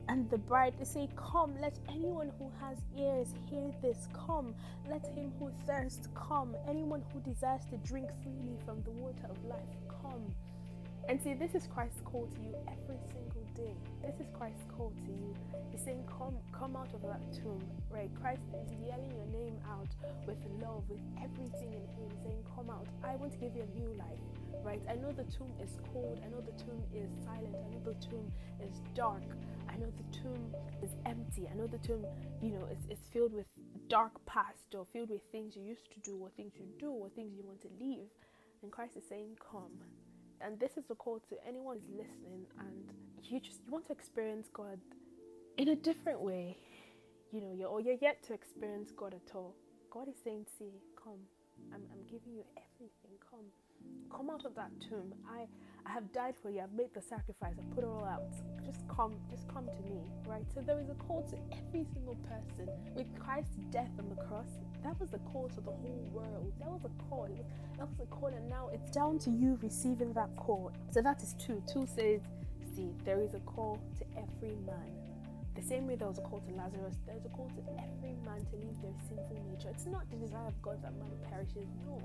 and 0.07 0.27
the 0.31 0.39
bride, 0.39 0.73
they 0.79 0.85
say, 0.85 1.07
Come, 1.15 1.53
let 1.61 1.77
anyone 1.87 2.31
who 2.39 2.51
has 2.59 2.77
ears 2.97 3.27
hear 3.47 3.71
this. 3.79 4.07
Come, 4.25 4.55
let 4.89 5.05
him 5.15 5.31
who 5.37 5.51
thirsts 5.67 6.07
come. 6.15 6.55
Anyone 6.67 7.03
who 7.13 7.19
desires 7.19 7.61
to 7.69 7.77
drink 7.87 8.09
freely 8.23 8.57
from 8.65 8.81
the 8.81 8.91
water 8.91 9.27
of 9.29 9.37
life, 9.45 9.69
come. 10.01 10.33
And 11.07 11.21
see, 11.21 11.35
this 11.35 11.53
is 11.53 11.67
Christ's 11.67 12.01
call 12.05 12.27
to 12.27 12.41
you 12.41 12.55
every 12.67 12.97
single 13.13 13.45
day. 13.53 13.75
This 14.01 14.19
is 14.19 14.25
Christ's 14.35 14.63
call 14.75 14.91
to 15.05 15.11
you. 15.11 15.35
He's 15.71 15.83
saying, 15.85 16.03
Come, 16.07 16.37
come 16.51 16.75
out 16.75 16.91
of 16.95 17.03
that 17.03 17.21
tomb. 17.33 17.61
Right? 17.91 18.09
Christ 18.19 18.41
is 18.65 18.67
yelling 18.83 19.13
your 19.13 19.27
name 19.27 19.59
out 19.69 19.89
with 20.25 20.39
love, 20.59 20.89
with 20.89 21.05
everything 21.21 21.69
in 21.69 21.85
him, 22.01 22.09
saying, 22.23 22.43
Come 22.55 22.71
out. 22.71 22.87
I 23.03 23.15
want 23.15 23.31
to 23.33 23.37
give 23.37 23.55
you 23.55 23.61
a 23.61 23.79
new 23.79 23.93
life 23.93 24.38
right? 24.63 24.81
I 24.89 24.95
know 24.95 25.11
the 25.11 25.23
tomb 25.25 25.51
is 25.61 25.77
cold. 25.93 26.19
I 26.25 26.29
know 26.29 26.41
the 26.41 26.57
tomb 26.63 26.81
is 26.93 27.09
silent. 27.23 27.55
I 27.55 27.73
know 27.73 27.81
the 27.83 28.07
tomb 28.07 28.31
is 28.61 28.81
dark. 28.95 29.23
I 29.69 29.77
know 29.77 29.91
the 29.97 30.17
tomb 30.17 30.53
is 30.83 30.91
empty. 31.05 31.47
I 31.51 31.55
know 31.55 31.67
the 31.67 31.77
tomb, 31.77 32.05
you 32.41 32.51
know, 32.51 32.67
is, 32.71 32.97
is 32.97 33.03
filled 33.11 33.33
with 33.33 33.45
dark 33.87 34.13
past 34.25 34.75
or 34.75 34.85
filled 34.91 35.09
with 35.09 35.21
things 35.31 35.55
you 35.55 35.63
used 35.63 35.91
to 35.91 35.99
do 35.99 36.17
or 36.17 36.29
things 36.37 36.53
you 36.57 36.65
do 36.79 36.91
or 36.91 37.09
things 37.09 37.33
you 37.35 37.43
want 37.45 37.61
to 37.61 37.69
leave. 37.79 38.09
And 38.61 38.71
Christ 38.71 38.97
is 38.97 39.03
saying, 39.07 39.37
Come. 39.51 39.71
And 40.41 40.59
this 40.59 40.77
is 40.77 40.85
a 40.89 40.95
call 40.95 41.19
to 41.29 41.35
anyone 41.47 41.79
who's 41.79 41.97
listening 41.97 42.45
and 42.59 42.93
you 43.23 43.39
just 43.39 43.59
you 43.65 43.71
want 43.71 43.85
to 43.87 43.91
experience 43.91 44.47
God 44.53 44.79
in 45.57 45.69
a 45.69 45.75
different 45.75 46.21
way. 46.21 46.57
You 47.31 47.41
know, 47.41 47.51
you're 47.53 47.67
or 47.67 47.81
you're 47.81 47.99
yet 48.01 48.23
to 48.23 48.33
experience 48.33 48.91
God 48.95 49.13
at 49.13 49.35
all. 49.35 49.55
God 49.91 50.07
is 50.07 50.15
saying, 50.23 50.45
See, 50.57 50.81
come. 50.95 51.19
I'm, 51.73 51.83
I'm 51.91 52.03
giving 52.05 52.33
you 52.33 52.43
everything. 52.55 53.19
Come 53.29 53.51
come 54.09 54.29
out 54.29 54.45
of 54.45 54.55
that 54.55 54.71
tomb. 54.89 55.13
I, 55.29 55.47
I 55.85 55.91
have 55.91 56.11
died 56.11 56.35
for 56.41 56.49
you. 56.49 56.61
I've 56.61 56.73
made 56.73 56.93
the 56.93 57.01
sacrifice. 57.01 57.55
I've 57.57 57.75
put 57.75 57.83
it 57.83 57.87
all 57.87 58.05
out. 58.05 58.23
Just 58.65 58.87
come, 58.87 59.15
just 59.29 59.47
come 59.47 59.65
to 59.65 59.81
me, 59.89 60.01
right? 60.27 60.45
So 60.53 60.61
there 60.61 60.79
is 60.79 60.89
a 60.89 60.95
call 60.95 61.23
to 61.31 61.37
every 61.57 61.85
single 61.93 62.17
person. 62.27 62.69
With 62.95 63.07
Christ's 63.19 63.57
death 63.71 63.91
on 63.97 64.09
the 64.09 64.21
cross, 64.23 64.47
that 64.83 64.99
was 64.99 65.09
the 65.09 65.19
call 65.19 65.49
to 65.49 65.61
the 65.61 65.71
whole 65.71 66.09
world. 66.11 66.53
That 66.59 66.69
was 66.69 66.81
a 66.85 67.03
call. 67.09 67.27
Was, 67.29 67.45
that 67.77 67.87
was 67.87 67.99
a 67.99 68.05
call, 68.07 68.27
and 68.29 68.49
now 68.49 68.69
it's 68.73 68.91
down 68.91 69.19
to 69.19 69.31
you 69.31 69.57
receiving 69.61 70.13
that 70.13 70.35
call. 70.35 70.71
So 70.91 71.01
that 71.01 71.23
is 71.23 71.33
two. 71.39 71.63
Two 71.71 71.87
says, 71.87 72.21
see, 72.75 72.89
there 73.05 73.21
is 73.21 73.33
a 73.33 73.39
call 73.39 73.79
to 73.99 74.05
every 74.17 74.55
man 74.65 74.98
the 75.59 75.67
same 75.67 75.87
way 75.87 75.95
there 75.95 76.07
was 76.07 76.17
a 76.17 76.21
call 76.21 76.39
to 76.39 76.55
Lazarus, 76.55 76.95
there's 77.05 77.25
a 77.25 77.29
call 77.29 77.49
to 77.49 77.61
every 77.73 78.15
man 78.25 78.45
to 78.51 78.55
leave 78.55 78.81
their 78.81 78.93
sinful 79.07 79.37
nature. 79.51 79.69
It's 79.69 79.85
not 79.85 80.09
the 80.09 80.17
desire 80.17 80.47
of 80.47 80.61
God 80.61 80.81
that 80.83 80.93
man 80.97 81.11
perishes, 81.29 81.67
no. 81.85 82.01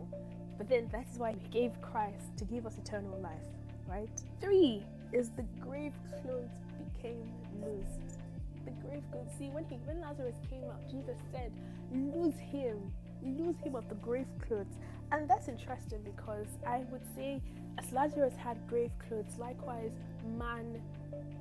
But 0.59 0.69
then 0.69 0.89
that 0.93 1.07
is 1.13 1.19
why 1.19 1.33
He 1.33 1.49
gave 1.51 1.81
Christ 1.81 2.37
to 2.39 2.45
give 2.45 2.67
us 2.67 2.77
eternal 2.79 3.19
life, 3.21 3.47
right? 3.89 4.11
Three 4.41 4.83
is 5.13 5.31
the 5.31 5.45
grave 5.61 5.93
clothes 6.23 6.51
became 6.97 7.31
loosed. 7.63 8.19
The 8.65 8.73
grave 8.89 9.03
clothes. 9.13 9.31
See, 9.39 9.51
when 9.51 9.65
he 9.67 9.77
when 9.85 10.01
Lazarus 10.01 10.37
came 10.51 10.65
out, 10.65 10.81
Jesus 10.91 11.19
said, 11.31 11.53
"Lose 11.93 12.39
him, 12.39 12.93
lose 13.23 13.57
him 13.63 13.77
of 13.77 13.89
the 13.89 13.95
grave 13.97 14.27
clothes." 14.41 14.79
And 15.13 15.29
that's 15.29 15.49
interesting 15.49 16.01
because 16.03 16.49
I 16.67 16.79
would 16.91 17.07
say, 17.15 17.43
as 17.79 17.93
Lazarus 17.93 18.35
had 18.37 18.57
grave 18.67 18.91
clothes, 19.07 19.39
likewise, 19.39 19.93
man 20.39 20.81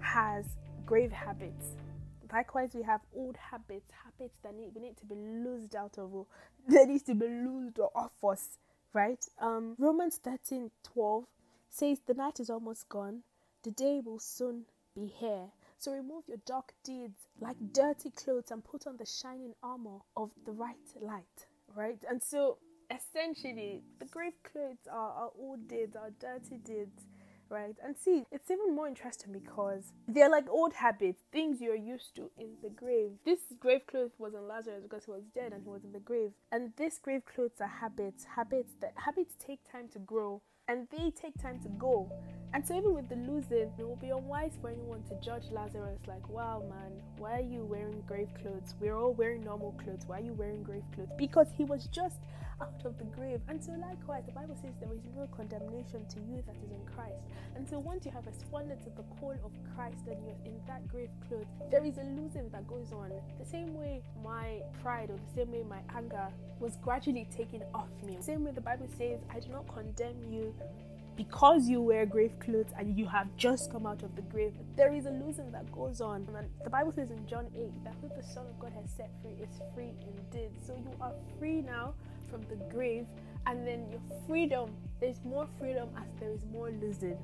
has 0.01 0.45
grave 0.85 1.13
habits 1.13 1.77
Likewise, 2.33 2.71
we 2.73 2.81
have 2.81 3.01
old 3.15 3.37
habits, 3.37 3.91
habits 4.03 4.35
that 4.41 4.55
need 4.55 4.71
we 4.73 4.81
need 4.81 4.97
to 4.97 5.05
be 5.05 5.13
loosed 5.13 5.75
out 5.75 5.99
of, 5.99 6.11
or 6.15 6.25
that 6.67 6.87
needs 6.87 7.03
to 7.03 7.13
be 7.13 7.27
loosed 7.27 7.77
off 7.93 8.11
us, 8.23 8.57
right? 8.91 9.23
Um, 9.39 9.75
Romans 9.77 10.17
13 10.17 10.71
12 10.83 11.25
says, 11.69 11.99
The 12.07 12.15
night 12.15 12.39
is 12.39 12.49
almost 12.49 12.89
gone, 12.89 13.21
the 13.61 13.69
day 13.69 14.01
will 14.03 14.17
soon 14.17 14.65
be 14.95 15.05
here. 15.05 15.45
So 15.77 15.91
remove 15.91 16.23
your 16.27 16.39
dark 16.45 16.73
deeds 16.83 17.27
like 17.39 17.57
dirty 17.71 18.09
clothes 18.09 18.49
and 18.49 18.63
put 18.63 18.87
on 18.87 18.97
the 18.97 19.05
shining 19.05 19.53
armor 19.61 19.99
of 20.17 20.31
the 20.45 20.53
right 20.53 20.75
light, 21.01 21.45
right? 21.75 21.97
And 22.09 22.23
so 22.23 22.57
essentially, 22.89 23.83
the 23.99 24.05
grave 24.05 24.33
clothes 24.43 24.87
are 24.91 25.11
our 25.11 25.31
old 25.37 25.67
deeds, 25.67 25.95
our 25.95 26.09
dirty 26.19 26.57
deeds 26.57 27.03
right? 27.53 27.75
And 27.85 27.95
see, 27.95 28.23
it's 28.31 28.49
even 28.49 28.75
more 28.75 28.87
interesting 28.87 29.31
because 29.31 29.93
they're 30.07 30.29
like 30.29 30.49
old 30.49 30.73
habits, 30.73 31.21
things 31.31 31.61
you're 31.61 31.75
used 31.75 32.15
to 32.15 32.31
in 32.37 32.49
the 32.63 32.69
grave. 32.69 33.11
This 33.23 33.39
grave 33.59 33.85
clothes 33.85 34.13
was 34.17 34.33
on 34.33 34.47
Lazarus 34.47 34.81
because 34.81 35.05
he 35.05 35.11
was 35.11 35.23
dead 35.35 35.53
and 35.53 35.63
he 35.63 35.69
was 35.69 35.83
in 35.83 35.93
the 35.93 35.99
grave. 35.99 36.31
And 36.51 36.73
this 36.77 36.97
grave 36.97 37.21
clothes 37.25 37.61
are 37.61 37.67
habits, 37.67 38.25
habits 38.35 38.73
that 38.81 38.93
habits 38.95 39.35
take 39.39 39.59
time 39.71 39.87
to 39.93 39.99
grow. 39.99 40.41
And 40.67 40.87
they 40.91 41.11
take 41.11 41.39
time 41.41 41.59
to 41.59 41.69
go. 41.69 42.11
And 42.53 42.65
so, 42.65 42.77
even 42.77 42.93
with 42.93 43.09
the 43.09 43.15
losing, 43.15 43.71
it 43.79 43.83
will 43.83 43.95
be 43.95 44.09
unwise 44.09 44.51
for 44.61 44.69
anyone 44.69 45.01
to 45.09 45.15
judge 45.15 45.45
Lazarus 45.51 45.99
like, 46.07 46.29
wow, 46.29 46.63
man, 46.69 46.91
why 47.17 47.39
are 47.39 47.41
you 47.41 47.65
wearing 47.65 48.03
grave 48.07 48.29
clothes? 48.39 48.75
We're 48.79 48.95
all 48.95 49.13
wearing 49.13 49.43
normal 49.43 49.71
clothes. 49.83 50.03
Why 50.05 50.19
are 50.19 50.23
you 50.23 50.33
wearing 50.33 50.61
grave 50.61 50.83
clothes? 50.93 51.09
Because 51.17 51.47
he 51.57 51.63
was 51.63 51.87
just 51.87 52.19
out 52.61 52.85
of 52.85 52.97
the 52.99 53.05
grave. 53.05 53.41
And 53.47 53.63
so, 53.63 53.71
likewise, 53.71 54.23
the 54.27 54.33
Bible 54.33 54.55
says 54.61 54.73
there 54.79 54.93
is 54.93 55.01
no 55.15 55.27
condemnation 55.35 56.05
to 56.09 56.19
you 56.19 56.43
that 56.45 56.55
is 56.63 56.69
in 56.69 56.85
Christ. 56.93 57.25
And 57.55 57.67
so, 57.67 57.79
once 57.79 58.05
you 58.05 58.11
have 58.11 58.27
responded 58.27 58.83
to 58.83 58.91
the 58.91 59.03
call 59.19 59.35
of 59.43 59.51
Christ 59.75 60.05
and 60.07 60.23
you're 60.23 60.45
in 60.45 60.59
that 60.67 60.87
grave 60.87 61.09
clothes, 61.27 61.47
there 61.71 61.83
is 61.83 61.97
a 61.97 62.03
losing 62.03 62.49
that 62.49 62.67
goes 62.67 62.91
on. 62.93 63.11
The 63.39 63.45
same 63.45 63.73
way 63.73 64.03
my 64.23 64.61
pride 64.83 65.09
or 65.09 65.17
the 65.17 65.33
same 65.41 65.51
way 65.51 65.63
my 65.67 65.81
anger 65.95 66.27
was 66.59 66.77
gradually 66.83 67.27
taken 67.35 67.63
off 67.73 67.89
me. 68.05 68.17
Same 68.19 68.43
way 68.43 68.51
the 68.51 68.61
Bible 68.61 68.87
says, 68.97 69.19
I 69.33 69.39
do 69.39 69.49
not 69.49 69.67
condemn 69.73 70.21
you 70.29 70.52
because 71.15 71.67
you 71.67 71.81
wear 71.81 72.05
grave 72.05 72.33
clothes 72.39 72.71
and 72.77 72.97
you 72.97 73.05
have 73.05 73.27
just 73.37 73.71
come 73.71 73.85
out 73.85 74.03
of 74.03 74.15
the 74.15 74.21
grave, 74.23 74.53
there 74.75 74.93
is 74.93 75.05
a 75.05 75.11
losing 75.11 75.51
that 75.51 75.71
goes 75.71 76.01
on. 76.01 76.27
And 76.35 76.49
the 76.63 76.69
Bible 76.69 76.91
says 76.91 77.11
in 77.11 77.25
John 77.27 77.47
8 77.55 77.83
that 77.83 77.95
who 78.01 78.09
the 78.09 78.23
Son 78.23 78.45
of 78.47 78.59
God 78.59 78.73
has 78.73 78.89
set 78.91 79.11
free 79.21 79.35
is 79.41 79.61
free 79.73 79.91
indeed. 80.01 80.51
So 80.65 80.75
you 80.75 80.95
are 81.01 81.13
free 81.39 81.61
now 81.61 81.93
from 82.29 82.41
the 82.49 82.55
grave, 82.73 83.05
and 83.45 83.67
then 83.67 83.85
your 83.91 84.01
freedom, 84.27 84.71
there's 84.99 85.23
more 85.23 85.47
freedom 85.59 85.89
as 85.97 86.07
there 86.19 86.31
is 86.31 86.45
more 86.51 86.71
losing. 86.71 87.17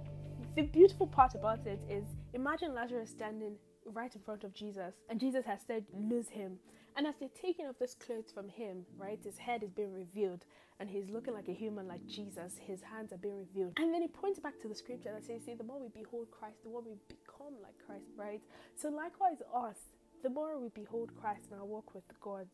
The 0.56 0.62
beautiful 0.64 1.08
part 1.08 1.34
about 1.36 1.66
it 1.66 1.80
is 1.90 2.04
imagine 2.34 2.76
Lazarus 2.76 3.10
standing 3.10 3.56
right 3.86 4.14
in 4.14 4.22
front 4.22 4.44
of 4.44 4.54
Jesus, 4.54 4.94
and 5.10 5.20
Jesus 5.20 5.46
has 5.46 5.62
said, 5.66 5.86
Lose 5.98 6.30
him. 6.30 6.60
And 6.96 7.08
as 7.08 7.16
they're 7.20 7.30
taking 7.42 7.66
off 7.66 7.80
this 7.80 7.96
clothes 7.96 8.32
from 8.32 8.50
him, 8.50 8.86
right, 8.98 9.20
his 9.24 9.38
head 9.38 9.64
is 9.64 9.72
being 9.72 9.94
revealed 9.94 10.44
and 10.80 10.90
he's 10.90 11.10
looking 11.10 11.34
like 11.34 11.48
a 11.50 11.54
human 11.54 11.88
like 11.88 12.06
Jesus. 12.08 12.56
His 12.66 12.82
hands 12.82 13.12
are 13.12 13.18
being 13.18 13.38
revealed. 13.38 13.74
And 13.78 13.94
then 13.94 14.02
he 14.02 14.08
points 14.08 14.40
back 14.40 14.60
to 14.62 14.68
the 14.68 14.76
scripture 14.76 15.12
that 15.14 15.26
says, 15.26 15.42
See, 15.46 15.54
the 15.54 15.64
more 15.64 15.80
we 15.80 15.90
behold 15.90 16.28
Christ, 16.32 16.64
the 16.64 16.70
more 16.70 16.82
we 16.82 16.94
become 17.08 17.56
like 17.62 17.76
Christ, 17.86 18.06
right? 18.18 18.42
So, 18.76 18.90
likewise, 18.90 19.42
us, 19.54 19.78
the 20.24 20.30
more 20.30 20.58
we 20.60 20.70
behold 20.70 21.12
Christ 21.20 21.48
in 21.52 21.58
our 21.58 21.66
walk 21.66 21.94
with 21.94 22.04
God, 22.22 22.48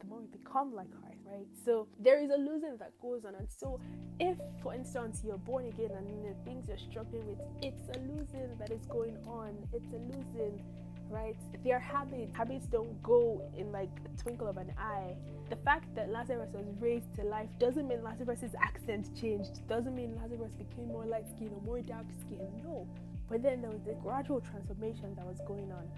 the 0.00 0.06
more 0.06 0.20
we 0.20 0.26
become 0.26 0.74
like 0.74 0.90
Christ, 1.00 1.20
right? 1.26 1.46
So 1.64 1.88
there 1.98 2.22
is 2.22 2.30
a 2.30 2.36
losing 2.36 2.76
that 2.78 2.92
goes 3.00 3.24
on. 3.24 3.34
And 3.34 3.48
so 3.50 3.80
if, 4.20 4.36
for 4.62 4.74
instance, 4.74 5.22
you're 5.24 5.38
born 5.38 5.66
again 5.66 5.90
and 5.96 6.06
the 6.24 6.34
things 6.44 6.68
you're 6.68 6.78
struggling 6.78 7.26
with, 7.26 7.38
it's 7.62 7.88
a 7.96 8.00
losing 8.00 8.56
that 8.58 8.70
is 8.70 8.86
going 8.86 9.16
on. 9.26 9.56
It's 9.72 9.92
a 9.92 9.98
losing 9.98 10.62
right? 11.10 11.36
Their 11.64 11.78
habits, 11.78 12.36
habits 12.36 12.66
don't 12.66 13.02
go 13.02 13.42
in 13.56 13.72
like 13.72 13.90
a 14.04 14.22
twinkle 14.22 14.46
of 14.46 14.56
an 14.56 14.72
eye. 14.78 15.14
The 15.50 15.56
fact 15.56 15.94
that 15.94 16.10
Lazarus 16.10 16.50
was 16.52 16.66
raised 16.80 17.14
to 17.16 17.22
life 17.22 17.48
doesn't 17.58 17.88
mean 17.88 18.02
Lazarus's 18.02 18.54
accent 18.60 19.08
changed, 19.18 19.66
doesn't 19.68 19.94
mean 19.94 20.18
Lazarus 20.20 20.52
became 20.54 20.88
more 20.88 21.04
light 21.04 21.24
skinned 21.34 21.52
or 21.52 21.62
more 21.62 21.80
dark 21.80 22.06
skinned. 22.20 22.64
No. 22.64 22.86
But 23.28 23.42
then 23.42 23.62
there 23.62 23.70
was 23.70 23.80
the 23.86 23.94
gradual 23.94 24.40
transformation 24.40 25.14
that 25.16 25.26
was 25.26 25.40
going 25.46 25.70
on. 25.72 25.88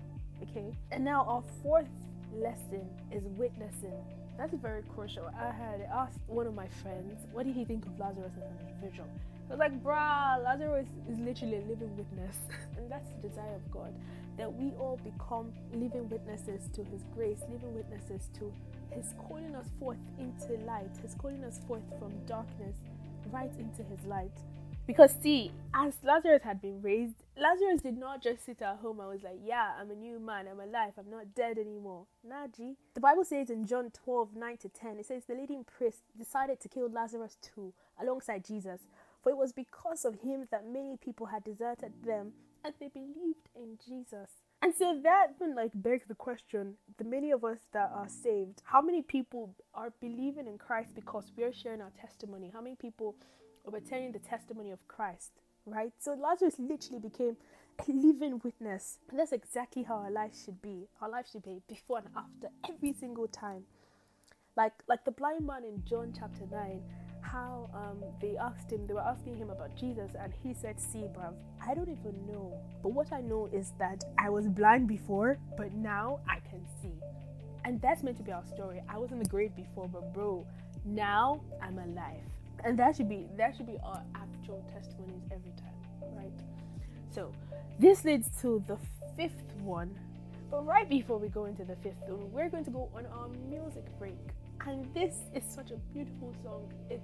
Okay? 0.43 0.77
And 0.91 1.05
now 1.05 1.25
our 1.27 1.43
fourth 1.63 1.89
lesson 2.35 2.89
is 3.13 3.25
witnessing. 3.37 3.95
That's 4.39 4.55
very 4.55 4.83
crucial. 4.95 5.31
I 5.39 5.53
had 5.53 5.87
asked 5.93 6.19
one 6.27 6.47
of 6.47 6.55
my 6.55 6.69
friends, 6.83 7.27
what 7.33 7.45
did 7.45 7.55
he 7.55 7.65
think 7.65 7.85
of 7.87 7.99
Lazarus 7.99 8.33
as 8.37 8.43
an 8.43 8.75
individual? 8.75 9.09
I 9.49 9.53
was 9.53 9.59
like, 9.59 9.83
bruh, 9.83 10.43
Lazarus 10.45 10.87
is 11.11 11.19
literally 11.19 11.57
a 11.57 11.67
living 11.69 11.95
witness. 11.97 12.37
and 12.77 12.91
that's 12.91 13.09
the 13.11 13.29
desire 13.29 13.55
of 13.55 13.71
God 13.71 13.93
that 14.41 14.51
we 14.55 14.73
all 14.79 14.99
become 15.05 15.53
living 15.75 16.09
witnesses 16.09 16.63
to 16.73 16.83
His 16.83 17.05
grace, 17.15 17.41
living 17.51 17.75
witnesses 17.75 18.31
to 18.39 18.51
His 18.91 19.13
calling 19.29 19.55
us 19.55 19.67
forth 19.79 19.99
into 20.19 20.55
light, 20.65 20.91
His 21.03 21.15
calling 21.15 21.45
us 21.45 21.61
forth 21.69 21.83
from 21.99 22.13
darkness 22.27 22.75
right 23.31 23.53
into 23.59 23.83
His 23.83 24.03
light. 24.07 24.33
Because, 24.87 25.15
see, 25.23 25.53
as 25.75 25.93
Lazarus 26.03 26.43
had 26.43 26.63
been 26.63 26.81
raised, 26.81 27.17
Lazarus 27.37 27.83
did 27.83 27.99
not 27.99 28.23
just 28.23 28.47
sit 28.47 28.63
at 28.63 28.79
home 28.79 28.99
and 29.01 29.11
was 29.11 29.23
like, 29.23 29.41
Yeah, 29.45 29.73
I'm 29.79 29.91
a 29.91 29.95
new 29.95 30.19
man, 30.19 30.47
I'm 30.51 30.59
alive, 30.59 30.95
I'm 30.99 31.11
not 31.11 31.35
dead 31.35 31.59
anymore. 31.59 32.07
Nah, 32.27 32.47
G. 32.47 32.77
The 32.95 33.01
Bible 33.01 33.25
says 33.25 33.51
in 33.51 33.67
John 33.67 33.91
12 33.91 34.35
9 34.35 34.57
to 34.57 34.69
10, 34.71 34.99
it 35.01 35.07
says, 35.07 35.23
The 35.29 35.35
leading 35.35 35.65
priest 35.65 35.99
decided 36.19 36.61
to 36.61 36.69
kill 36.69 36.89
Lazarus 36.89 37.37
too, 37.43 37.75
alongside 38.01 38.47
Jesus. 38.47 38.81
For 39.23 39.29
it 39.29 39.37
was 39.37 39.53
because 39.53 40.07
of 40.07 40.23
him 40.23 40.49
that 40.51 40.67
many 40.67 40.97
people 40.97 41.27
had 41.27 41.45
deserted 41.45 41.93
them 42.03 42.33
and 42.65 42.75
they 42.79 42.89
believed 42.89 43.49
in 43.55 43.79
Jesus. 43.85 44.31
And 44.63 44.75
so 44.75 44.99
that 45.03 45.29
then 45.39 45.55
like 45.55 45.73
begs 45.75 46.05
the 46.07 46.15
question, 46.15 46.75
the 46.99 47.05
many 47.05 47.31
of 47.31 47.45
us 47.45 47.59
that 47.73 47.91
are 47.95 48.09
saved, 48.09 48.63
how 48.65 48.83
many 48.83 49.03
people 49.03 49.55
are 49.75 49.93
believing 50.01 50.47
in 50.47 50.59
Christ 50.59 50.91
because 50.95 51.33
we're 51.37 51.53
sharing 51.53 51.81
our 51.81 51.93
testimony? 51.99 52.51
How 52.53 52.61
many 52.61 52.77
people 52.77 53.17
are 53.73 53.81
telling 53.81 54.13
the 54.13 54.19
testimony 54.19 54.71
of 54.71 54.87
Christ? 54.87 55.33
Right? 55.65 55.93
So 55.99 56.13
Lazarus 56.13 56.57
literally 56.59 56.99
became 56.99 57.37
a 57.79 57.91
living 57.91 58.41
witness. 58.45 58.99
And 59.09 59.19
that's 59.19 59.33
exactly 59.33 59.83
how 59.83 59.97
our 59.97 60.11
life 60.11 60.33
should 60.45 60.61
be. 60.61 60.89
Our 61.01 61.09
life 61.09 61.27
should 61.33 61.43
be 61.43 61.63
before 61.67 61.99
and 61.99 62.09
after 62.15 62.49
every 62.69 62.93
single 62.93 63.29
time. 63.29 63.65
Like 64.57 64.73
like 64.89 65.05
the 65.05 65.13
blind 65.13 65.47
man 65.47 65.65
in 65.65 65.83
John 65.89 66.13
chapter 66.19 66.45
9 66.51 66.83
how 67.23 67.71
um, 67.75 68.03
they 68.21 68.37
asked 68.37 68.71
him, 68.71 68.87
they 68.87 68.95
were 68.95 69.01
asking 69.01 69.37
him 69.37 69.51
about 69.51 69.77
Jesus, 69.77 70.13
and 70.19 70.33
he 70.43 70.55
said, 70.55 70.81
See, 70.81 71.05
bruv, 71.17 71.35
I 71.67 71.75
don't 71.75 71.89
even 71.89 72.15
know. 72.27 72.53
But 72.83 72.93
what 72.93 73.13
I 73.13 73.21
know 73.21 73.49
is 73.53 73.73
that 73.79 74.05
I 74.19 74.31
was 74.31 74.47
blind 74.49 74.89
before, 74.89 75.39
but 75.57 75.73
now 75.73 76.21
I 76.29 76.41
can 76.49 76.67
see. 76.83 76.95
And 77.65 77.81
that's 77.81 78.03
meant 78.03 78.17
to 78.17 78.23
be 78.23 78.33
our 78.33 78.45
story. 78.47 78.83
I 78.89 78.99
was 78.99 79.13
in 79.13 79.19
the 79.19 79.29
grave 79.29 79.55
before, 79.55 79.89
but 79.89 80.13
bro, 80.15 80.47
now 80.85 81.41
I'm 81.63 81.79
alive. 81.79 82.25
And 82.65 82.79
that 82.79 82.97
should 82.97 83.09
be 83.09 83.27
that 83.37 83.57
should 83.57 83.67
be 83.67 83.79
our 83.83 84.03
actual 84.15 84.65
testimonies 84.73 85.23
every 85.33 85.53
time, 85.53 86.15
right? 86.15 86.33
So 87.11 87.33
this 87.79 88.05
leads 88.05 88.29
to 88.43 88.63
the 88.67 88.77
fifth 89.17 89.55
one. 89.63 89.99
But 90.51 90.67
right 90.67 90.89
before 90.89 91.19
we 91.19 91.29
go 91.29 91.45
into 91.45 91.65
the 91.65 91.77
fifth 91.77 92.01
one, 92.09 92.33
we're 92.33 92.49
going 92.49 92.65
to 92.65 92.71
go 92.71 92.91
on 92.95 93.07
our 93.07 93.29
music 93.49 93.85
break. 93.99 94.19
And 94.71 94.87
this 94.95 95.17
is 95.35 95.43
such 95.53 95.73
a 95.73 95.77
beautiful 95.93 96.33
song. 96.45 96.73
It 96.89 97.03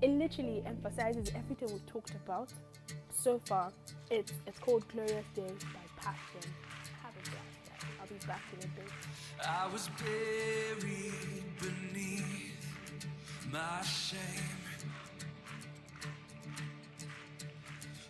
it 0.00 0.10
literally 0.10 0.62
emphasizes 0.64 1.30
everything 1.36 1.68
we've 1.70 1.84
talked 1.84 2.14
about 2.24 2.50
so 3.12 3.38
far. 3.38 3.70
It's 4.10 4.32
it's 4.46 4.58
called 4.58 4.88
Glorious 4.88 5.26
Day 5.34 5.52
by 5.74 5.84
Passion. 6.02 6.50
Have 7.02 7.12
a 7.12 7.24
blast. 7.28 7.64
I'll 8.00 8.06
be 8.06 8.26
back 8.26 8.40
in 8.54 8.64
a 8.64 8.70
bit. 8.78 8.90
I 9.46 9.68
was 9.70 9.90
buried 10.00 11.44
beneath 11.60 12.66
my 13.52 13.82
shame. 13.82 14.62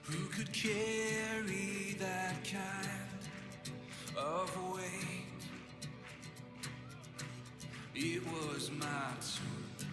Who 0.05 0.27
could 0.27 0.53
carry 0.53 1.97
that 1.99 2.37
kind 2.45 3.23
of 4.17 4.75
weight? 4.75 5.22
It 7.95 8.23
was 8.27 8.71
my 8.71 8.87
turn 9.21 9.87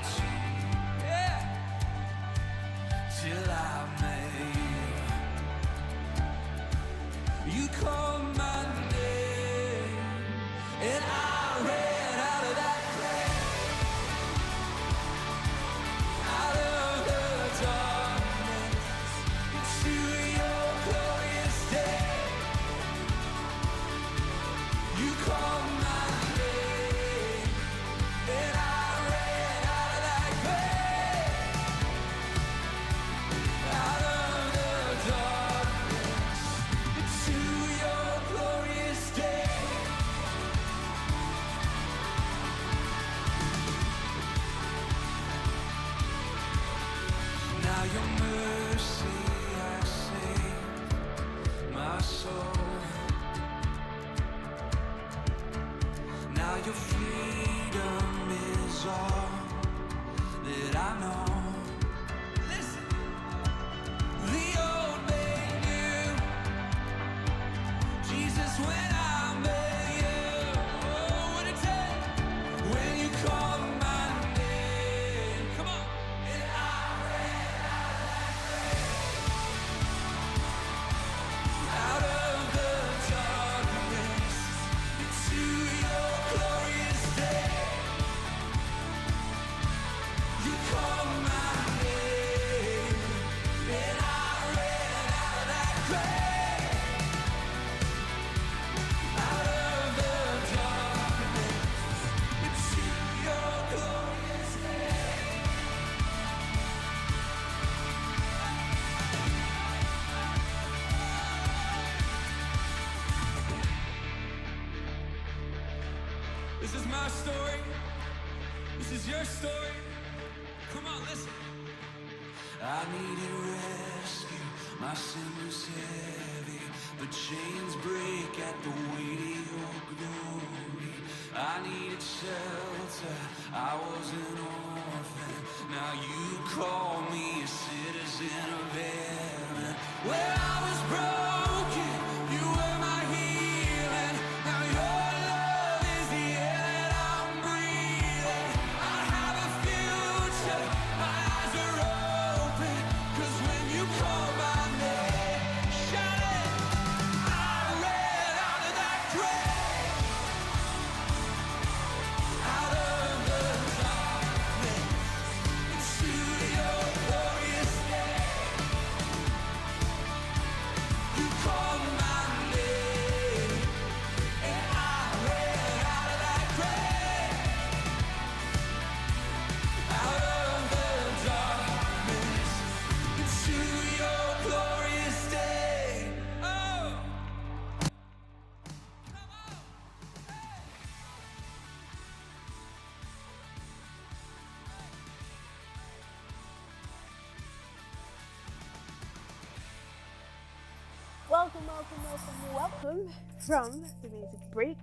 Welcome, 201.58 202.04
welcome, 202.04 202.54
welcome, 202.54 203.04
welcome 203.04 203.14
from 203.40 203.84
the 204.04 204.10
music 204.10 204.40
break. 204.54 204.78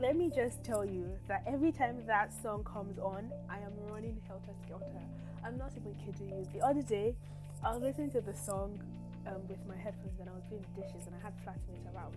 Let 0.00 0.16
me 0.16 0.30
just 0.34 0.64
tell 0.64 0.82
you 0.82 1.10
that 1.28 1.42
every 1.46 1.72
time 1.72 1.98
that 2.06 2.32
song 2.42 2.64
comes 2.64 2.98
on, 2.98 3.30
I 3.50 3.58
am 3.58 3.72
running 3.90 4.18
helter 4.26 4.54
skelter. 4.64 4.86
I'm 5.44 5.58
not 5.58 5.72
even 5.76 5.94
kidding 6.06 6.30
you. 6.30 6.48
The 6.54 6.64
other 6.66 6.80
day, 6.80 7.14
I 7.62 7.74
was 7.74 7.82
listening 7.82 8.12
to 8.12 8.22
the 8.22 8.32
song 8.32 8.78
um, 9.26 9.42
with 9.46 9.58
my 9.68 9.76
headphones 9.76 10.18
and 10.18 10.30
I 10.30 10.32
was 10.32 10.42
doing 10.48 10.64
dishes 10.74 11.06
and 11.06 11.14
I 11.14 11.22
had 11.22 11.34
flatmates 11.44 11.94
around. 11.94 12.16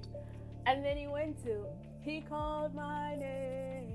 And 0.65 0.85
then 0.85 0.95
he 0.95 1.07
went 1.07 1.43
to, 1.43 1.65
he 2.01 2.21
called 2.21 2.73
my 2.73 3.15
name 3.15 3.91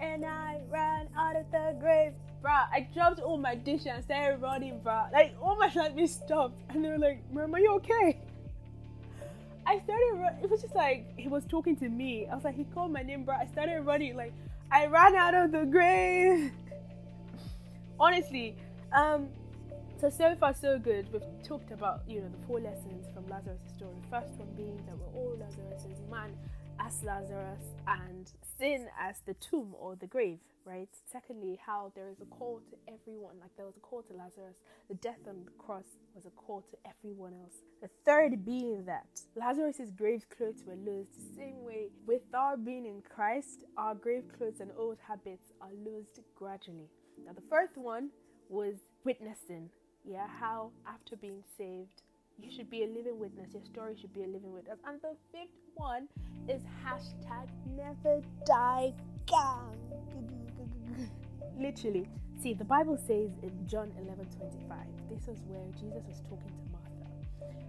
and 0.00 0.26
I 0.26 0.60
ran 0.68 1.08
out 1.16 1.34
of 1.34 1.50
the 1.50 1.74
grave. 1.80 2.12
Bruh, 2.42 2.66
I 2.70 2.88
dropped 2.92 3.20
all 3.20 3.38
my 3.38 3.54
dishes 3.54 3.86
and 3.86 4.04
started 4.04 4.42
running, 4.42 4.80
bruh. 4.80 5.10
Like, 5.12 5.34
all 5.40 5.56
my 5.56 5.70
flatmates 5.70 6.10
stopped 6.10 6.60
and 6.68 6.84
they 6.84 6.90
were 6.90 6.98
like, 6.98 7.22
Mom, 7.32 7.54
are 7.54 7.58
you 7.58 7.72
okay? 7.76 8.20
I 9.66 9.80
started. 9.80 10.12
Run- 10.14 10.36
it 10.42 10.50
was 10.50 10.62
just 10.62 10.74
like 10.74 11.06
he 11.16 11.28
was 11.28 11.44
talking 11.44 11.76
to 11.76 11.88
me. 11.88 12.26
I 12.30 12.34
was 12.34 12.44
like, 12.44 12.56
he 12.56 12.64
called 12.64 12.92
my 12.92 13.02
name, 13.02 13.24
bro. 13.24 13.34
I 13.34 13.46
started 13.46 13.80
running. 13.82 14.16
Like 14.16 14.32
I 14.70 14.86
ran 14.86 15.14
out 15.16 15.34
of 15.34 15.52
the 15.52 15.64
grave. 15.64 16.52
Honestly, 18.00 18.54
um, 18.92 19.28
so 20.00 20.10
so 20.10 20.34
far 20.36 20.54
so 20.54 20.78
good. 20.78 21.12
We've 21.12 21.22
talked 21.42 21.72
about 21.72 22.02
you 22.06 22.20
know 22.20 22.28
the 22.28 22.46
four 22.46 22.60
lessons 22.60 23.06
from 23.14 23.28
Lazarus' 23.28 23.60
story. 23.76 23.96
First 24.10 24.32
one 24.38 24.48
being 24.56 24.76
that 24.86 24.96
we're 24.98 25.20
all 25.20 25.36
Lazarus, 25.38 26.00
man 26.10 26.30
as 26.80 27.02
Lazarus, 27.02 27.62
and 27.86 28.30
sin 28.58 28.86
as 28.98 29.16
the 29.26 29.34
tomb 29.34 29.74
or 29.78 29.96
the 29.96 30.06
grave, 30.06 30.38
right? 30.64 30.88
Secondly, 31.10 31.58
how 31.64 31.92
there 31.94 32.08
is 32.08 32.20
a 32.20 32.24
call 32.26 32.60
to 32.70 32.92
everyone. 32.92 33.36
Like 33.40 33.50
there 33.56 33.66
was 33.66 33.76
a 33.76 33.80
call 33.80 34.02
to 34.02 34.12
Lazarus. 34.14 34.56
The 34.88 34.94
death 34.94 35.20
on 35.28 35.44
the 35.44 35.50
cross 35.58 35.84
was 36.14 36.26
a 36.26 36.30
call 36.30 36.62
to 36.70 36.76
everyone 36.88 37.34
else. 37.34 37.54
The 37.82 37.90
third 38.04 38.44
being 38.44 38.84
that 38.86 39.06
Lazarus's 39.34 39.90
grave 39.90 40.26
clothes 40.36 40.64
were 40.66 40.76
loosed. 40.76 41.14
The 41.14 41.36
same 41.36 41.64
way, 41.64 41.88
with 42.06 42.22
our 42.34 42.56
being 42.56 42.86
in 42.86 43.02
Christ, 43.02 43.64
our 43.76 43.94
grave 43.94 44.24
clothes 44.36 44.60
and 44.60 44.70
old 44.76 44.98
habits 45.06 45.52
are 45.60 45.70
loosed 45.84 46.20
gradually. 46.34 46.88
Now, 47.24 47.32
the 47.32 47.48
first 47.48 47.76
one 47.76 48.10
was 48.48 48.74
witnessing. 49.04 49.70
Yeah, 50.04 50.26
how 50.40 50.70
after 50.86 51.16
being 51.16 51.42
saved, 51.58 52.02
you 52.38 52.50
should 52.50 52.70
be 52.70 52.82
a 52.84 52.86
living 52.86 53.18
witness. 53.18 53.52
Your 53.52 53.62
story 53.62 53.96
should 53.98 54.12
be 54.12 54.22
a 54.22 54.26
living 54.26 54.52
witness. 54.52 54.78
And 54.86 55.00
the 55.00 55.16
fifth 55.32 55.56
one 55.74 56.08
is 56.48 56.62
hashtag 56.84 57.48
never 57.76 58.20
die 58.46 58.92
gang. 59.26 59.76
Literally. 61.58 62.06
See, 62.42 62.52
the 62.52 62.64
Bible 62.64 62.98
says 62.98 63.30
in 63.42 63.66
John 63.66 63.90
11 63.98 64.26
25, 64.36 64.78
this 65.08 65.26
was 65.26 65.40
where 65.46 65.64
Jesus 65.72 66.04
was 66.06 66.20
talking 66.28 66.52
to 66.52 66.66
Martha. 66.70 67.08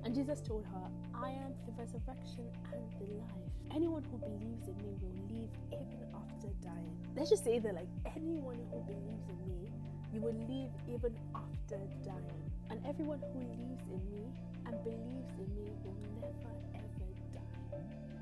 And 0.03 0.13
Jesus 0.13 0.41
told 0.41 0.65
her, 0.65 0.88
I 1.15 1.32
am 1.32 1.53
the 1.65 1.71
resurrection 1.80 2.45
and 2.73 2.84
the 2.99 3.13
life. 3.15 3.47
Anyone 3.73 4.03
who 4.12 4.17
believes 4.17 4.67
in 4.67 4.75
me 4.84 4.91
will 5.01 5.15
live 5.32 5.49
even 5.71 6.03
after 6.13 6.47
dying. 6.62 6.97
Let's 7.15 7.30
just 7.30 7.43
say 7.43 7.60
that, 7.60 7.73
like, 7.73 7.88
anyone 8.15 8.60
who 8.71 8.80
believes 8.84 9.27
in 9.30 9.39
me, 9.47 9.71
you 10.13 10.21
will 10.21 10.36
live 10.47 10.71
even 10.88 11.15
after 11.34 11.80
dying. 12.03 12.51
And 12.69 12.86
everyone 12.86 13.19
who 13.19 13.39
lives 13.39 13.84
in 13.91 14.03
me 14.12 14.27
and 14.67 14.75
believes 14.84 15.32
in 15.39 15.47
me 15.56 15.71
will 15.84 15.97
never 16.19 16.53
ever 16.75 17.08
die. 17.32 17.80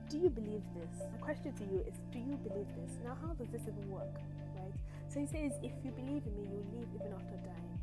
Do 0.10 0.18
you 0.18 0.30
believe 0.30 0.64
this? 0.78 0.94
My 1.12 1.20
question 1.20 1.54
to 1.58 1.64
you 1.66 1.84
is 1.88 1.98
Do 2.14 2.20
you 2.20 2.38
believe 2.38 2.70
this? 2.78 2.98
Now, 3.04 3.18
how 3.20 3.34
does 3.34 3.50
this 3.50 3.66
even 3.68 3.90
work? 3.90 4.14
Right? 4.56 4.74
So 5.10 5.20
he 5.20 5.28
says, 5.28 5.58
If 5.64 5.74
you 5.84 5.92
believe 5.92 6.24
in 6.24 6.34
me, 6.38 6.48
you'll 6.48 6.70
live 6.80 6.90
even 6.94 7.12
after 7.14 7.38
dying. 7.42 7.80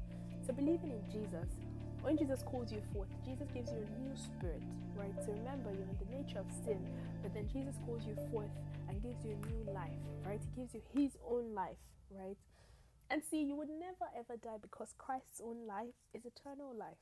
So, 0.47 0.53
believing 0.53 0.91
in 0.91 1.05
Jesus, 1.11 1.47
when 2.03 2.19
Jesus 2.19 2.43
calls 2.43 2.73
you 2.73 2.83
forth, 2.93 3.09
Jesus 3.25 3.47
gives 3.55 3.71
you 3.71 3.79
a 3.79 3.91
new 4.03 4.11
spirit, 4.17 4.63
right? 4.99 5.15
So, 5.25 5.33
remember, 5.33 5.71
you're 5.71 5.87
in 5.87 5.99
the 6.03 6.11
nature 6.11 6.41
of 6.41 6.47
sin, 6.67 6.83
but 7.23 7.33
then 7.33 7.49
Jesus 7.53 7.77
calls 7.87 8.03
you 8.07 8.17
forth 8.31 8.51
and 8.89 9.01
gives 9.03 9.25
you 9.25 9.39
a 9.39 9.47
new 9.47 9.73
life, 9.73 10.03
right? 10.27 10.41
He 10.43 10.61
gives 10.61 10.75
you 10.75 10.83
his 10.95 11.17
own 11.23 11.55
life, 11.55 11.79
right? 12.11 12.37
And 13.09 13.23
see, 13.23 13.43
you 13.43 13.55
would 13.55 13.69
never 13.69 14.11
ever 14.19 14.37
die 14.37 14.59
because 14.61 14.95
Christ's 14.99 15.41
own 15.45 15.67
life 15.67 15.95
is 16.13 16.25
eternal 16.25 16.75
life, 16.75 17.01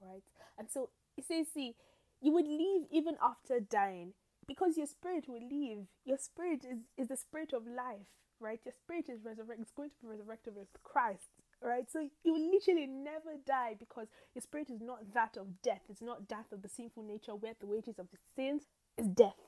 right? 0.00 0.22
And 0.58 0.68
so 0.70 0.90
it 1.16 1.26
says, 1.26 1.46
see, 1.52 1.74
you 2.20 2.32
would 2.32 2.46
live 2.46 2.86
even 2.90 3.16
after 3.22 3.60
dying 3.60 4.14
because 4.46 4.76
your 4.76 4.86
spirit 4.86 5.26
will 5.28 5.42
live. 5.42 5.86
Your 6.04 6.18
spirit 6.18 6.64
is, 6.64 6.78
is 6.96 7.08
the 7.08 7.16
spirit 7.16 7.52
of 7.52 7.66
life, 7.66 8.06
right? 8.40 8.60
Your 8.64 8.74
spirit 8.74 9.08
is 9.08 9.24
resurrected, 9.24 9.62
it's 9.62 9.72
going 9.72 9.90
to 9.90 9.96
be 10.02 10.08
resurrected 10.08 10.54
with 10.56 10.68
Christ, 10.82 11.30
right? 11.62 11.90
So 11.90 12.08
you 12.24 12.32
will 12.32 12.50
literally 12.50 12.86
never 12.86 13.36
die 13.46 13.76
because 13.78 14.08
your 14.34 14.42
spirit 14.42 14.70
is 14.70 14.80
not 14.80 15.12
that 15.14 15.36
of 15.36 15.62
death. 15.62 15.82
It's 15.88 16.02
not 16.02 16.28
death 16.28 16.52
of 16.52 16.62
the 16.62 16.68
sinful 16.68 17.04
nature 17.04 17.34
where 17.34 17.54
the 17.60 17.66
wages 17.66 17.98
of 17.98 18.08
the 18.10 18.18
sins 18.36 18.62
is 18.98 19.08
death, 19.08 19.40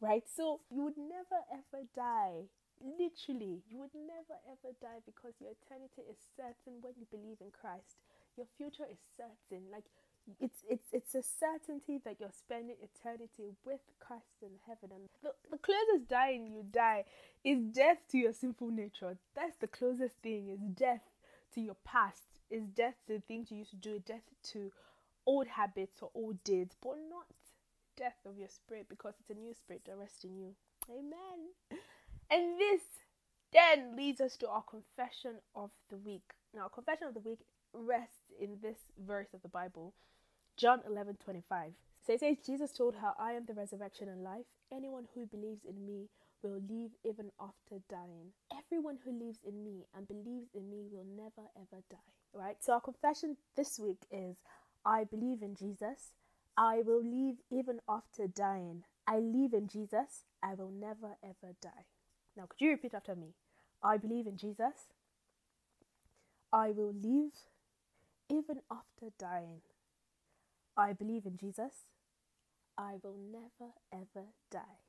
right? 0.00 0.24
So 0.28 0.60
you 0.70 0.82
would 0.84 0.98
never 0.98 1.42
ever 1.52 1.84
die 1.94 2.48
literally, 2.82 3.62
you 3.70 3.78
would 3.78 3.94
never 3.94 4.36
ever 4.50 4.74
die 4.82 5.00
because 5.06 5.34
your 5.40 5.52
eternity 5.54 6.02
is 6.10 6.18
certain 6.36 6.82
when 6.82 6.94
you 6.98 7.06
believe 7.10 7.38
in 7.40 7.50
Christ. 7.54 8.02
Your 8.36 8.46
future 8.56 8.86
is 8.90 8.98
certain. 9.16 9.66
Like 9.70 9.84
it's 10.40 10.62
it's 10.68 10.86
it's 10.92 11.14
a 11.14 11.22
certainty 11.22 12.00
that 12.04 12.16
you're 12.20 12.30
spending 12.36 12.76
eternity 12.80 13.50
with 13.64 13.80
Christ 14.00 14.42
in 14.42 14.50
heaven. 14.66 14.90
And 14.94 15.08
the, 15.22 15.32
the 15.50 15.58
closest 15.58 16.08
dying 16.08 16.46
you 16.46 16.64
die 16.70 17.04
is 17.44 17.58
death 17.72 17.98
to 18.10 18.18
your 18.18 18.32
sinful 18.32 18.70
nature. 18.70 19.16
That's 19.34 19.56
the 19.58 19.66
closest 19.66 20.16
thing, 20.22 20.48
is 20.48 20.60
death 20.60 21.02
to 21.54 21.60
your 21.60 21.76
past, 21.84 22.40
is 22.50 22.64
death 22.64 22.94
to 23.06 23.14
the 23.14 23.20
things 23.20 23.50
you 23.50 23.58
used 23.58 23.70
to 23.70 23.76
do, 23.76 23.98
death 23.98 24.22
to 24.52 24.72
old 25.26 25.46
habits 25.46 25.98
or 26.00 26.10
old 26.14 26.42
deeds, 26.44 26.76
but 26.80 26.96
not 27.10 27.26
death 27.96 28.18
of 28.26 28.38
your 28.38 28.48
spirit 28.48 28.86
because 28.88 29.14
it's 29.20 29.30
a 29.30 29.34
new 29.34 29.54
spirit 29.54 29.82
that 29.86 29.96
rests 29.98 30.24
in 30.24 30.36
you. 30.36 30.54
Amen. 30.90 31.80
And 32.30 32.58
this 32.58 32.82
then 33.52 33.96
leads 33.96 34.20
us 34.20 34.36
to 34.38 34.48
our 34.48 34.62
confession 34.62 35.36
of 35.54 35.70
the 35.90 35.98
week. 35.98 36.32
Now, 36.54 36.68
confession 36.68 37.08
of 37.08 37.14
the 37.14 37.20
week 37.20 37.40
rests 37.72 38.32
in 38.40 38.58
this 38.62 38.78
verse 38.98 39.34
of 39.34 39.42
the 39.42 39.48
Bible, 39.48 39.94
John 40.56 40.80
11 40.86 41.18
25. 41.24 41.72
So 42.06 42.12
it 42.12 42.20
says, 42.20 42.36
Jesus 42.44 42.72
told 42.72 42.96
her, 42.96 43.12
I 43.18 43.32
am 43.32 43.44
the 43.46 43.54
resurrection 43.54 44.08
and 44.08 44.24
life. 44.24 44.46
Anyone 44.72 45.06
who 45.14 45.26
believes 45.26 45.64
in 45.64 45.86
me 45.86 46.08
will 46.42 46.60
live 46.68 46.90
even 47.04 47.30
after 47.40 47.80
dying. 47.88 48.32
Everyone 48.52 48.98
who 49.04 49.12
lives 49.12 49.38
in 49.46 49.62
me 49.62 49.86
and 49.96 50.08
believes 50.08 50.48
in 50.54 50.68
me 50.68 50.86
will 50.90 51.06
never 51.16 51.48
ever 51.56 51.82
die. 51.90 51.96
Right? 52.32 52.56
So 52.60 52.72
our 52.72 52.80
confession 52.80 53.36
this 53.56 53.78
week 53.78 54.00
is 54.10 54.36
I 54.84 55.04
believe 55.04 55.42
in 55.42 55.54
Jesus. 55.54 56.14
I 56.56 56.82
will 56.84 57.02
live 57.04 57.36
even 57.50 57.80
after 57.88 58.26
dying. 58.26 58.82
I 59.06 59.18
live 59.18 59.54
in 59.54 59.68
Jesus. 59.68 60.24
I 60.42 60.54
will 60.54 60.70
never 60.70 61.16
ever 61.22 61.54
die. 61.60 61.86
Now, 62.36 62.46
could 62.46 62.60
you 62.60 62.70
repeat 62.70 62.94
after 62.94 63.14
me? 63.14 63.34
I 63.82 63.96
believe 63.96 64.26
in 64.26 64.36
Jesus. 64.36 64.88
I 66.52 66.70
will 66.70 66.92
live 66.92 67.32
even 68.32 68.60
after 68.70 69.12
dying. 69.18 69.60
I 70.76 70.92
believe 70.94 71.26
in 71.26 71.36
Jesus. 71.36 71.72
I 72.78 72.94
will 73.02 73.16
never 73.30 73.72
ever 73.92 74.26
die. 74.50 74.80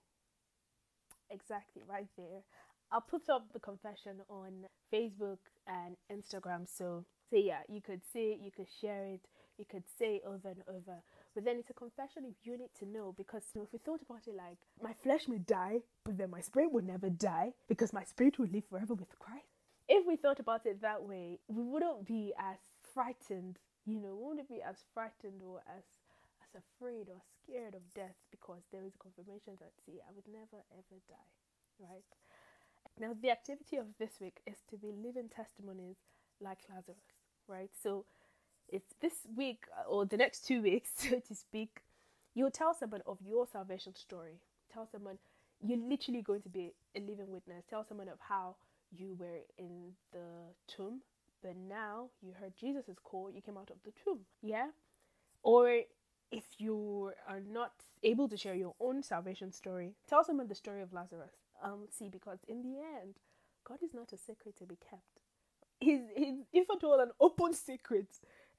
Exactly, 1.29 1.84
right 1.88 2.08
there. 2.17 2.43
I'll 2.91 3.01
put 3.01 3.27
up 3.29 3.51
the 3.51 3.60
confession 3.60 4.21
on 4.29 4.65
Facebook 4.93 5.39
and 5.67 5.97
Instagram. 6.12 6.67
So, 6.67 7.06
so 7.29 7.36
yeah, 7.36 7.62
you 7.67 7.82
could 7.82 8.01
see 8.13 8.34
it, 8.34 8.39
you 8.41 8.51
could 8.51 8.67
share 8.79 9.06
it, 9.06 9.21
you 9.58 9.65
could 9.69 9.84
say 9.99 10.15
it 10.17 10.23
over 10.25 10.49
and 10.49 10.62
over. 10.69 11.01
But 11.34 11.43
then 11.43 11.58
it's 11.58 11.71
a 11.71 11.73
confession 11.73 12.23
if 12.25 12.36
you 12.45 12.58
need 12.58 12.69
to 12.79 12.86
know 12.86 13.13
because 13.17 13.41
you 13.53 13.62
know, 13.62 13.65
if 13.65 13.73
we 13.73 13.79
thought 13.79 14.01
about 14.03 14.27
it 14.27 14.36
like 14.36 14.58
my 14.82 14.93
flesh 14.93 15.27
may 15.27 15.39
die, 15.39 15.79
but 16.06 16.17
then 16.17 16.29
my 16.29 16.41
spirit 16.41 16.71
will 16.71 16.84
never 16.84 17.10
die 17.10 17.53
because 17.67 17.91
my 17.91 18.03
spirit 18.03 18.38
will 18.38 18.49
live 18.53 18.65
forever 18.69 18.93
with 18.93 19.17
Christ. 19.19 19.47
If 19.89 20.06
we 20.08 20.15
thought 20.15 20.39
about 20.39 20.65
it 20.65 20.82
that 20.82 21.03
way, 21.03 21.39
we 21.47 21.63
wouldn't 21.63 22.06
be 22.06 22.34
as 22.38 22.58
frightened, 22.93 23.60
you 23.86 23.99
know, 23.99 24.15
wouldn't 24.15 24.49
be 24.49 24.62
as 24.62 24.84
frightened 24.93 25.41
or 25.45 25.62
as 25.67 25.84
as 26.43 26.62
afraid 26.62 27.10
or 27.10 27.21
scared 27.41 27.73
of 27.73 27.82
death 27.95 28.15
because 28.32 28.62
there 28.71 28.84
is 28.86 28.93
a 28.95 29.03
confirmation 29.03 29.58
that 29.60 29.71
see 29.86 29.99
I 30.01 30.12
would 30.15 30.27
never 30.27 30.63
ever 30.71 30.97
die. 31.10 31.32
Right? 31.79 32.06
Now 32.99 33.15
the 33.19 33.32
activity 33.32 33.77
of 33.77 33.88
this 33.99 34.19
week 34.21 34.41
is 34.45 34.58
to 34.69 34.77
be 34.77 34.91
living 34.91 35.29
testimonies 35.29 35.97
like 36.39 36.60
Lazarus, 36.69 37.03
right? 37.47 37.71
So 37.82 38.06
it's 38.69 38.93
this 39.01 39.13
week 39.36 39.65
or 39.89 40.06
the 40.06 40.17
next 40.17 40.45
two 40.45 40.62
weeks, 40.62 40.89
so 40.95 41.19
to 41.19 41.36
speak, 41.36 41.82
you'll 42.34 42.51
tell 42.51 42.73
someone 42.73 43.01
of 43.06 43.17
your 43.25 43.47
salvation 43.47 43.95
story. 43.95 44.39
Tell 44.71 44.88
someone 44.91 45.17
you're 45.62 45.77
literally 45.77 46.21
going 46.21 46.41
to 46.41 46.49
be 46.49 46.73
a 46.95 46.99
living 46.99 47.29
witness. 47.29 47.63
Tell 47.69 47.86
someone 47.88 48.10
of 48.10 48.19
how 48.19 48.56
you 48.91 49.15
were 49.19 49.41
in 49.58 49.93
the 50.12 50.53
tomb, 50.67 51.01
but 51.43 51.56
now 51.58 52.10
you 52.21 52.34
heard 52.39 52.53
Jesus' 52.60 52.97
call, 53.03 53.29
you 53.29 53.41
came 53.41 53.58
out 53.58 53.69
of 53.69 53.77
the 53.86 53.91
tomb. 54.03 54.21
Yeah? 54.41 54.69
Or 55.43 55.82
if 56.32 56.45
you 56.58 57.12
are 57.27 57.41
not 57.41 57.73
able 58.03 58.29
to 58.29 58.38
share 58.38 58.56
your 58.56 58.75
own 58.79 59.03
salvation 59.03 59.51
story, 59.51 59.93
tell 60.08 60.23
someone 60.23 60.47
the 60.47 60.56
story 60.56 60.82
of 60.82 60.93
Lazarus. 60.93 61.34
Um, 61.63 61.88
see, 61.91 62.10
because 62.10 62.39
in 62.47 62.63
the 62.63 62.79
end, 62.79 63.15
God 63.67 63.79
is 63.84 63.93
not 63.93 64.13
a 64.13 64.17
secret 64.17 64.58
to 64.58 64.65
be 64.65 64.77
kept. 64.89 65.03
He's, 65.79 66.01
he's 66.15 66.36
if 66.53 66.69
at 66.71 66.84
all, 66.84 66.99
an 67.01 67.12
open 67.19 67.53
secret 67.53 68.08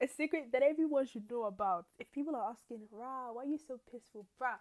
a 0.01 0.07
secret 0.07 0.51
that 0.51 0.61
everyone 0.61 1.05
should 1.07 1.29
know 1.29 1.43
about. 1.43 1.85
If 1.99 2.11
people 2.11 2.35
are 2.35 2.49
asking, 2.49 2.81
Ra, 2.91 3.31
why 3.31 3.43
are 3.43 3.47
you 3.47 3.57
so 3.57 3.79
peaceful? 3.91 4.27
Bruh, 4.41 4.59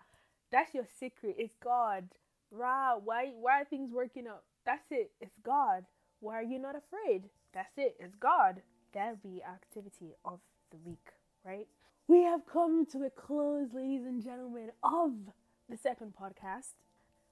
that's 0.51 0.75
your 0.75 0.87
secret. 0.99 1.37
It's 1.39 1.57
God. 1.63 2.09
Ra, 2.51 2.97
why 2.97 3.33
why 3.39 3.63
are 3.63 3.65
things 3.65 3.93
working 3.93 4.27
out? 4.29 4.45
That's 4.65 4.87
it. 4.91 5.11
It's 5.21 5.37
God. 5.43 5.85
Why 6.21 6.35
are 6.37 6.43
you 6.43 6.59
not 6.59 6.77
afraid? 6.77 7.25
That's 7.55 7.79
it. 7.79 7.97
It's 8.01 8.17
God. 8.17 8.63
That'll 8.93 9.17
be 9.23 9.43
activity 9.43 10.15
of 10.25 10.41
the 10.71 10.77
week, 10.85 11.09
right? 11.45 11.67
We 12.09 12.23
have 12.25 12.41
come 12.47 12.85
to 12.93 13.05
a 13.05 13.11
close, 13.11 13.69
ladies 13.73 14.05
and 14.05 14.23
gentlemen, 14.23 14.71
of 14.83 15.13
the 15.69 15.77
second 15.77 16.15
podcast. 16.21 16.75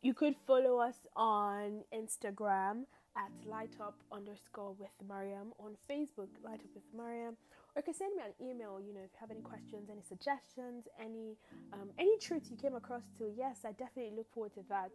You 0.01 0.15
could 0.15 0.35
follow 0.47 0.79
us 0.79 1.07
on 1.15 1.83
Instagram 1.95 2.85
at 3.17 3.31
lightup 3.47 3.95
underscore 4.11 4.75
with 4.79 4.91
Mariam, 5.07 5.53
on 5.59 5.77
Facebook, 5.91 6.29
light 6.43 6.61
up 6.61 6.75
with 6.75 6.85
Mariam, 6.97 7.37
or 7.75 7.81
you 7.81 7.83
can 7.83 7.95
send 7.95 8.17
me 8.17 8.23
an 8.23 8.47
email 8.47 8.81
you 8.81 8.93
know 8.93 9.01
if 9.01 9.11
you 9.13 9.19
have 9.21 9.31
any 9.31 9.41
questions 9.41 9.89
any 9.91 10.03
suggestions 10.07 10.87
any 11.01 11.37
um, 11.73 11.91
any 11.99 12.17
truths 12.19 12.51
you 12.51 12.57
came 12.57 12.75
across 12.75 13.03
to 13.17 13.31
yes 13.37 13.61
i 13.65 13.73
definitely 13.73 14.13
look 14.17 14.31
forward 14.33 14.53
to 14.55 14.61
that 14.69 14.91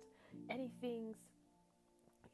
any 0.49 0.69
things 0.81 1.15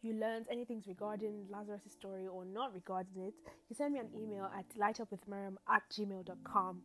you 0.04 0.14
learned 0.14 0.46
anything 0.52 0.84
regarding 0.88 1.46
lazarus' 1.50 1.92
story 1.92 2.28
or 2.28 2.46
not 2.46 2.74
regarding 2.74 3.24
it 3.24 3.34
you 3.70 3.76
send 3.76 3.94
me 3.94 4.00
an 4.00 4.10
email 4.16 4.50
at 4.58 4.66
lightupwithmiriam 4.78 5.56
at 5.70 5.84
gmail.com 5.92 6.82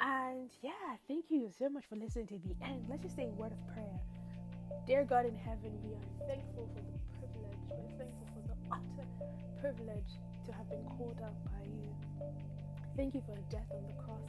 and 0.00 0.50
yeah 0.62 0.96
thank 1.08 1.26
you 1.30 1.50
so 1.58 1.68
much 1.68 1.84
for 1.88 1.96
listening 1.96 2.26
to 2.26 2.38
the 2.38 2.54
end 2.64 2.84
let's 2.88 3.02
just 3.02 3.16
say 3.16 3.24
a 3.24 3.40
word 3.40 3.52
of 3.52 3.74
prayer 3.74 4.00
dear 4.86 5.04
god 5.04 5.26
in 5.26 5.36
heaven 5.36 5.72
we 5.84 5.94
are 5.94 6.28
thankful 6.28 6.68
for 6.74 6.82
the 6.82 6.98
privilege 7.18 7.58
we're 7.70 7.98
thankful 7.98 8.26
for 8.34 8.42
the 8.48 8.56
utter 8.74 9.08
privilege 9.60 10.12
to 10.44 10.52
have 10.52 10.68
been 10.68 10.84
called 10.96 11.18
out 11.22 11.36
by 11.44 11.62
you 11.64 11.92
Thank 12.96 13.14
you 13.14 13.22
for 13.24 13.34
the 13.34 13.42
death 13.48 13.68
on 13.72 13.82
the 13.88 14.02
cross. 14.04 14.28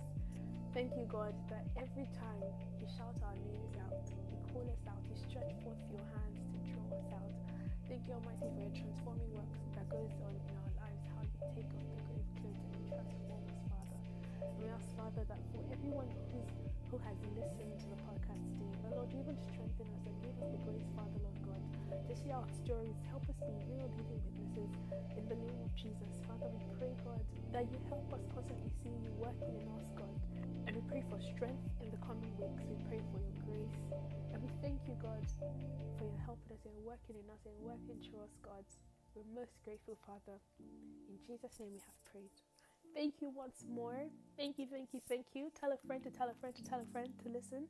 Thank 0.74 0.96
you, 0.96 1.06
God, 1.12 1.34
that 1.50 1.66
every 1.76 2.08
time 2.16 2.48
you 2.80 2.88
shout 2.98 3.16
our 3.22 3.36
names 3.44 3.76
out, 3.76 4.08
you 4.08 4.40
call 4.54 4.64
us 4.72 4.80
out, 4.88 5.04
you 5.10 5.16
stretch 5.20 5.52
forth 5.64 5.84
your 5.92 6.00
hands 6.16 6.40
to 6.48 6.58
draw 6.72 6.98
us 6.98 7.12
out. 7.12 7.43
Thank 7.90 8.08
you, 8.08 8.14
Almighty, 8.16 8.48
for 8.48 8.62
your 8.64 8.74
transforming 8.74 9.30
work 9.36 9.52
that 9.76 9.86
goes 9.92 10.16
on 10.24 10.34
in 10.34 10.56
our 10.56 10.72
lives, 10.88 11.04
how 11.14 11.22
you 11.22 11.38
take 11.54 11.70
off 11.76 11.88
the 11.94 12.02
grave 12.10 12.30
clothes 12.40 12.64
and 12.74 12.84
transform 12.90 13.44
us, 13.44 13.60
Father. 13.70 14.00
And 14.42 14.56
we 14.58 14.66
ask, 14.72 14.88
Father, 14.96 15.24
that 15.28 15.42
for 15.52 15.62
everyone 15.70 16.10
who's, 16.32 16.50
who 16.90 16.98
has 17.04 17.18
listened 17.38 17.76
to 17.84 17.88
the 17.92 18.00
podcast 18.08 18.42
today, 18.56 18.74
the 18.88 18.90
Lord, 18.98 19.12
you 19.12 19.20
even 19.22 19.38
strengthen 19.38 19.88
us 19.94 20.04
and 20.08 20.16
give 20.24 20.36
us 20.42 20.48
the 20.48 20.60
grace, 20.66 20.90
Father, 20.96 21.20
Lord 21.22 21.40
God, 21.44 21.62
to 22.08 22.14
share 22.18 22.40
our 22.40 22.50
stories. 22.66 22.98
Help 23.12 23.28
us 23.30 23.38
be 23.44 23.54
real 23.68 23.86
living 24.00 24.20
witnesses 24.26 24.72
in 25.20 25.24
the 25.30 25.38
name 25.38 25.60
of 25.62 25.72
Jesus. 25.78 25.93
That 27.54 27.70
you 27.70 27.78
help 27.86 28.10
us 28.10 28.26
constantly 28.34 28.74
see 28.82 28.90
you 28.90 29.14
working 29.22 29.54
in 29.54 29.70
us, 29.78 29.86
God. 29.94 30.18
And 30.66 30.74
we 30.74 30.82
pray 30.90 31.06
for 31.06 31.22
strength 31.22 31.62
in 31.86 31.94
the 31.94 32.02
coming 32.02 32.34
weeks. 32.42 32.66
We 32.66 32.82
pray 32.90 33.02
for 33.14 33.22
your 33.22 33.38
grace. 33.46 33.78
And 34.34 34.42
we 34.42 34.50
thank 34.66 34.82
you, 34.90 34.98
God, 34.98 35.22
for 36.02 36.10
your 36.10 36.22
helping 36.26 36.58
us 36.58 36.66
and 36.66 36.74
working 36.82 37.14
in 37.14 37.30
us 37.30 37.46
and 37.46 37.54
working 37.62 38.02
through 38.02 38.26
us, 38.26 38.34
God. 38.42 38.66
We're 39.14 39.30
most 39.38 39.54
grateful, 39.62 40.02
Father. 40.02 40.42
In 41.06 41.22
Jesus' 41.22 41.54
name 41.62 41.78
we 41.78 41.82
have 41.86 42.00
prayed. 42.10 42.34
Thank 42.98 43.22
you 43.22 43.30
once 43.30 43.62
more. 43.70 44.10
Thank 44.34 44.58
you, 44.58 44.66
thank 44.66 44.90
you, 44.90 45.02
thank 45.06 45.38
you. 45.38 45.54
Tell 45.54 45.70
a 45.70 45.78
friend 45.86 46.02
to 46.02 46.10
tell 46.10 46.34
a 46.34 46.38
friend 46.42 46.58
to 46.58 46.64
tell 46.66 46.82
a 46.82 46.90
friend 46.90 47.14
to 47.22 47.30
listen 47.30 47.70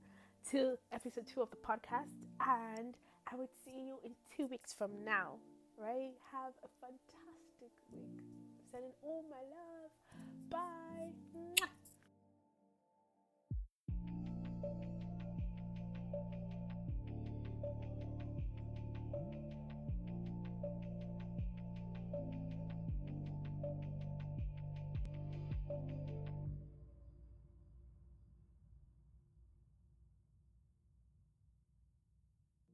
to 0.52 0.80
episode 0.96 1.28
two 1.28 1.44
of 1.44 1.52
the 1.52 1.60
podcast. 1.60 2.16
And 2.40 2.96
I 3.28 3.36
would 3.36 3.52
see 3.68 3.84
you 3.84 4.00
in 4.04 4.16
two 4.32 4.48
weeks 4.48 4.72
from 4.72 5.04
now, 5.04 5.44
right? 5.76 6.16
Have 6.32 6.56
a 6.64 6.72
fantastic 6.80 7.76
week 7.92 8.23
sending 8.74 8.92
all 9.04 9.24
my 9.30 9.38
love. 9.54 9.92
Bye. 10.50 11.14
Mwah. 11.36 11.70